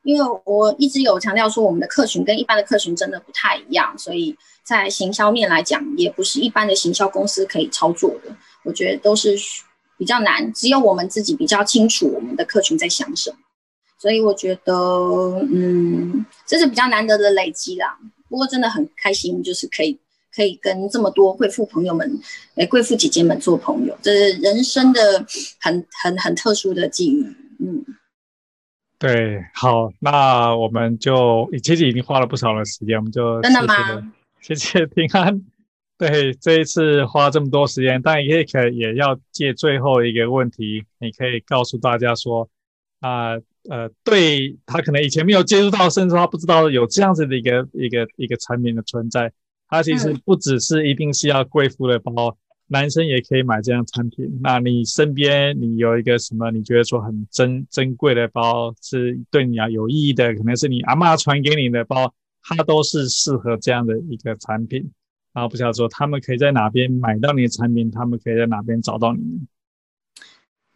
[0.04, 8.34] 因为我一直有强调说，我们的客群跟一般的客群真的不太一样，所以在行销面来讲，也不是一般的行销公司可以操作的。
[8.64, 9.36] 我觉得都是
[9.98, 13.38] 比较难，只有我们自己比较清楚我们的客群在想什么。
[14.00, 14.74] 所以我觉得，
[15.52, 17.98] 嗯，这是比较难得的累积啦。
[18.30, 19.98] 不过真的很开心，就是可以
[20.36, 22.20] 可以跟这么多贵妇朋友们、
[22.56, 25.26] 诶贵妇姐姐们做朋友，这是人生的
[25.60, 27.24] 很很很特殊的际遇。
[27.60, 27.84] 嗯，
[29.00, 33.76] 对，好，那我们就其实已经花了不少的时间，我们就真的吗？
[34.42, 35.42] 谢谢平安。
[35.98, 42.48] 对，这一次花这么多时间，但也可以也要借最后一个问题，你可以告诉大家说
[43.00, 43.38] 啊。
[43.70, 49.30] 呃，对他可能以前没有接触到，甚至他不知道有这样子的一个一个一个产品的存在。
[49.68, 52.38] 它其实不只是一定是要贵妇的包，
[52.68, 54.39] 男生也可以买这样产品。
[54.41, 64.89] 那你身边你有一个什么你觉得说很珍珍贵的包，是对你啊有意义的，可能是你阿嬷传给你的包，它都是适合这样的一个产品。
[65.34, 69.22] 然后不晓得说他们可以在哪边买到你的产品，他们可以在哪边找到你。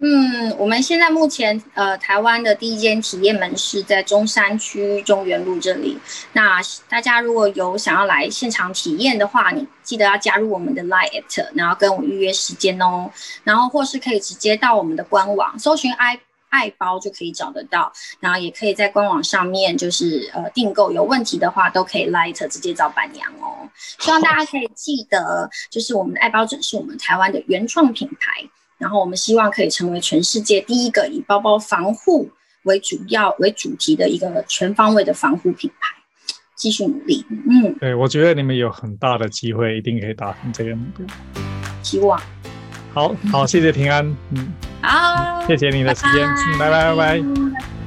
[0.04, 5.95] 嗯，我们现在目前呃，台湾的第一间体验门市在中山区中原路这里。
[6.34, 11.24] 那大家如果有想要来现场体验的话，你记得要加入我们的 Line，
[11.54, 13.12] 然后跟我预约时间哦。
[13.43, 17.93] 然后或是可以直接到我们的官网搜寻爱爱包就可以找得到。
[18.20, 23.70] 然后也可以在官网上面就是呃订购，有问题的话都可以 Line 直接找板娘哦。
[23.99, 28.49] 希望大家可以记得，就是我们的爱包枕是我们台湾的原创品牌。
[28.82, 32.27] 然后我们希望可以成为全世界第一个以包包防护
[32.63, 35.95] 为主要为主题的一个全方位的防护品牌，
[36.55, 37.23] 继续努力。
[37.29, 41.05] 嗯，对，我觉得你们有很大的机会，一定可以达成这个目标。
[41.84, 42.19] 希望。
[42.91, 44.03] 好好，谢谢平安。
[44.32, 44.51] 嗯，
[44.82, 46.27] 好，谢谢你的时间。
[46.59, 47.19] 拜拜，拜拜。
[47.19, 47.80] 拜拜。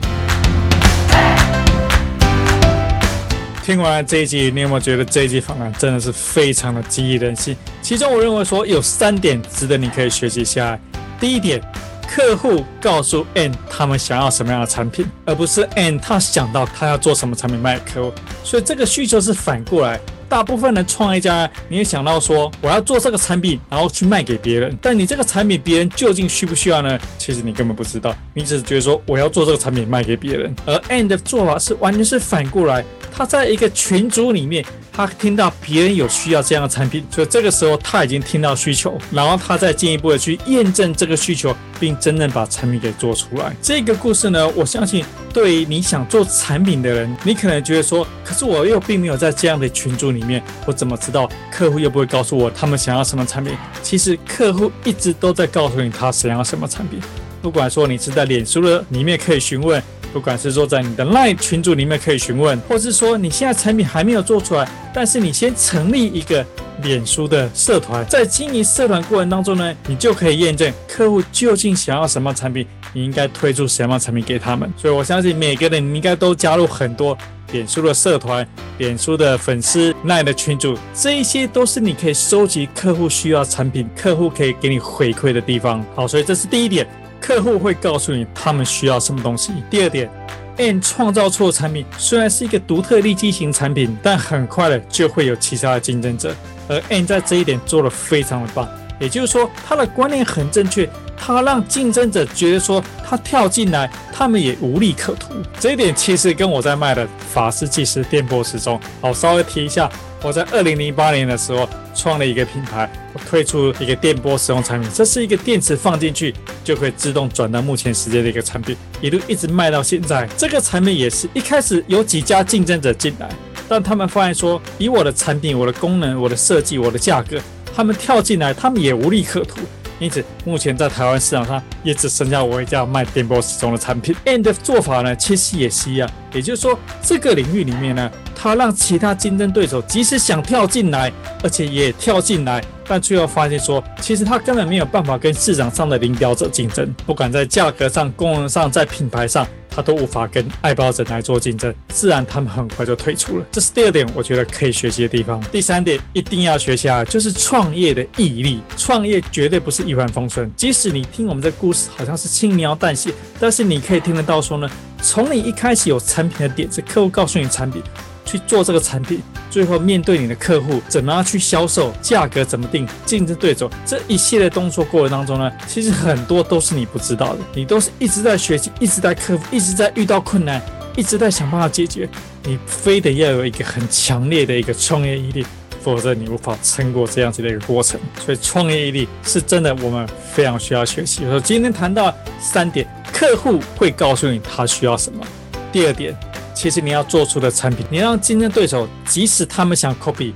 [3.64, 7.56] 听完这一集，你有没有觉得这一集访谈真的是非常的激励人心？
[7.80, 10.80] 其中我认为说有三点值得你可以学习下来。
[11.18, 11.62] 第一点，
[12.06, 18.12] 客户告诉 N 他们想要什么样的产品，而不是 N 他想到他要做什么产品卖给客户，
[18.44, 19.98] 所以这个需求是反过来。
[20.28, 24.76] 大部分的创业家，你也想到说我要做这个产品，然后去卖给别人。
[24.80, 26.98] 但你这个产品别人究竟需不需要呢？
[27.18, 30.54] 其实你根本不知道，你只是觉得说我要做这个产品卖给别人。
[30.66, 41.54] 而 Ann 的做法是完全是反过来，他在一个群组里面，他听到别人有需要这样的产品，所以这个时候他已经听到需求，然后他再进一步的去验证这个需求，
[41.84, 43.54] 并真正把产品给做出来。
[43.60, 45.04] 这个故事呢，我相信
[45.34, 53.54] 对于你想做产品的人，你可能觉得说，可是我又并没有在这样的群组里面，我怎么知道客户又不会告诉我他们想要什么产品？
[53.82, 56.98] 其实客户一直都在告诉你他想要什么产品，
[57.42, 59.82] 不管说你是在脸书的里面可以询问。
[60.14, 66.46] 不管是说在你的 LINE 群组里面可以询问，或是说你现在产品还没有做出来，但是你先成立一个
[66.84, 74.72] 脸书的社团，在经营社团过程当中呢，你就可以验证客户究竟想要什么产品，你应该推出什么产品给他们。
[74.76, 77.18] 所以我相信每个人你应该都加入很多
[77.50, 78.46] 脸书的社团、
[78.78, 85.84] 脸书的粉丝奈的群组，这一些都是你可以收集客户需要产品、客户可以给你回馈的地方。
[85.96, 86.86] 好，所以这是第一点。
[87.24, 89.50] 客户会告诉你他们需要什么东西。
[89.70, 90.10] 第二点
[90.58, 96.36] ，N 创造出的产品虽然是一个独特利基型产品，但很快的就会有其他的竞争者。
[96.68, 98.68] 而 N 在这一点做得非常的棒，
[99.00, 105.32] 也就是说他的观念很正确，他让竞争者觉得说他跳进来，他们也无利可图。
[105.58, 109.90] 这一点其实跟我在卖的法师计时电波时钟，好，稍微提一下。
[110.24, 120.26] 我在二零零八年的时候创了一个品牌，我推出一个电波时钟产品，这是一个电池放进去就可以自动转到目前时间的一个产品，一路一直卖到现在。
[120.34, 123.28] 这个产品也是一开始有几家竞争者进来，
[123.68, 127.38] 但他们发现说，以我的产品、我的功能、我的设计、我的价格，
[127.76, 129.60] 他们跳进来，他们也无利可图。
[130.00, 134.14] 因此，目前在台湾市场上也只剩下我一家卖电波时钟的产品。
[134.24, 141.12] And 的做法呢，其实也是一样，也就是说，这个领域里面呢，他让其他竞争对手即使想跳进来，
[141.42, 149.46] 而且也跳进来，但最后发现说，其实他根本没有办法跟市场上的领导者竞争，不管在价格上、功能上、在品牌上。
[149.76, 153.44] 他都无法跟爱包者来做竞争，自然他们很快就退出了。
[153.50, 155.40] 这是第二点，我觉得可以学习的地方。
[155.50, 158.60] 第三点，一定要学习啊，就是创业的毅力。
[158.76, 164.70] 创业绝对不是一帆风顺，即使你听我们这故事好像是轻描淡写，但是你可以听得到说呢，
[165.02, 167.82] 从你一开始有产品的点子，客户告诉你产品。
[168.24, 180.60] 去做这个产品，最后面对你的客户，怎么样去销售，价格怎么定，竞争对手这一系列动作过程当中呢，其实很多都是你不知道的，你都是一直在学习，一直在克服，一直在遇到困难，
[180.96, 182.08] 一直在想办法解决。
[182.44, 185.46] 你非得要有一个很强烈的一个创业毅力，
[185.82, 188.00] 否则你无法撑过这样子的一个过程。
[188.24, 191.24] 所以创业毅力是真的，我们非常需要学习。
[191.24, 195.24] 所以今天谈到三点，客户会告诉你他需要什么。
[195.72, 196.14] 第二点。
[196.54, 200.32] 其实你要做出的产品，你让竞争对手即使他们想 copy，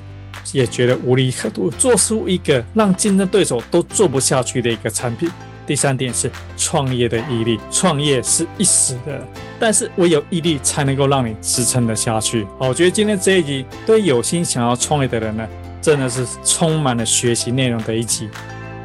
[0.52, 5.30] 也觉得无利可图，做出一个让竞争对手都做不下去的一个产品。
[5.66, 9.22] 第三点是创业的毅力，创业是一时的，
[9.60, 12.46] 但是唯有毅力才能够让你支撑得下去。
[12.58, 15.46] 好，我觉得今天这一集对有心想要创业的人呢，
[15.82, 18.30] 真的是充满了学习内容的一集，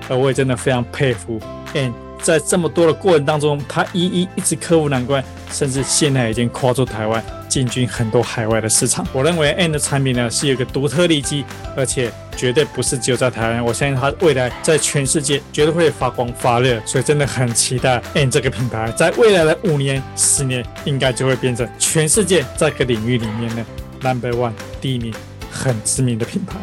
[0.09, 1.39] 而我也真的非常佩服
[1.73, 1.93] Ann。
[2.23, 5.21] 在这么多的过程当中，他一一一直克服难关，
[5.51, 9.05] 甚至现在已经跨出台湾，进军很多海外的市场。
[9.11, 11.43] 我认为 N 的产品呢是有个独特利基，
[11.75, 16.81] 而且绝对不是只有在台湾，我相信它未来在全世界绝对会发光发热。
[16.85, 23.65] 所以真的很期待 N 这个品牌在未来的五年、十年，应该就会变成全世界这个领域里面的
[24.01, 25.13] Number One 第一名，
[25.51, 26.53] 很知名的品牌。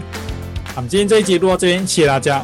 [0.64, 2.43] 好，我们今天这一集录到这边，谢谢大家。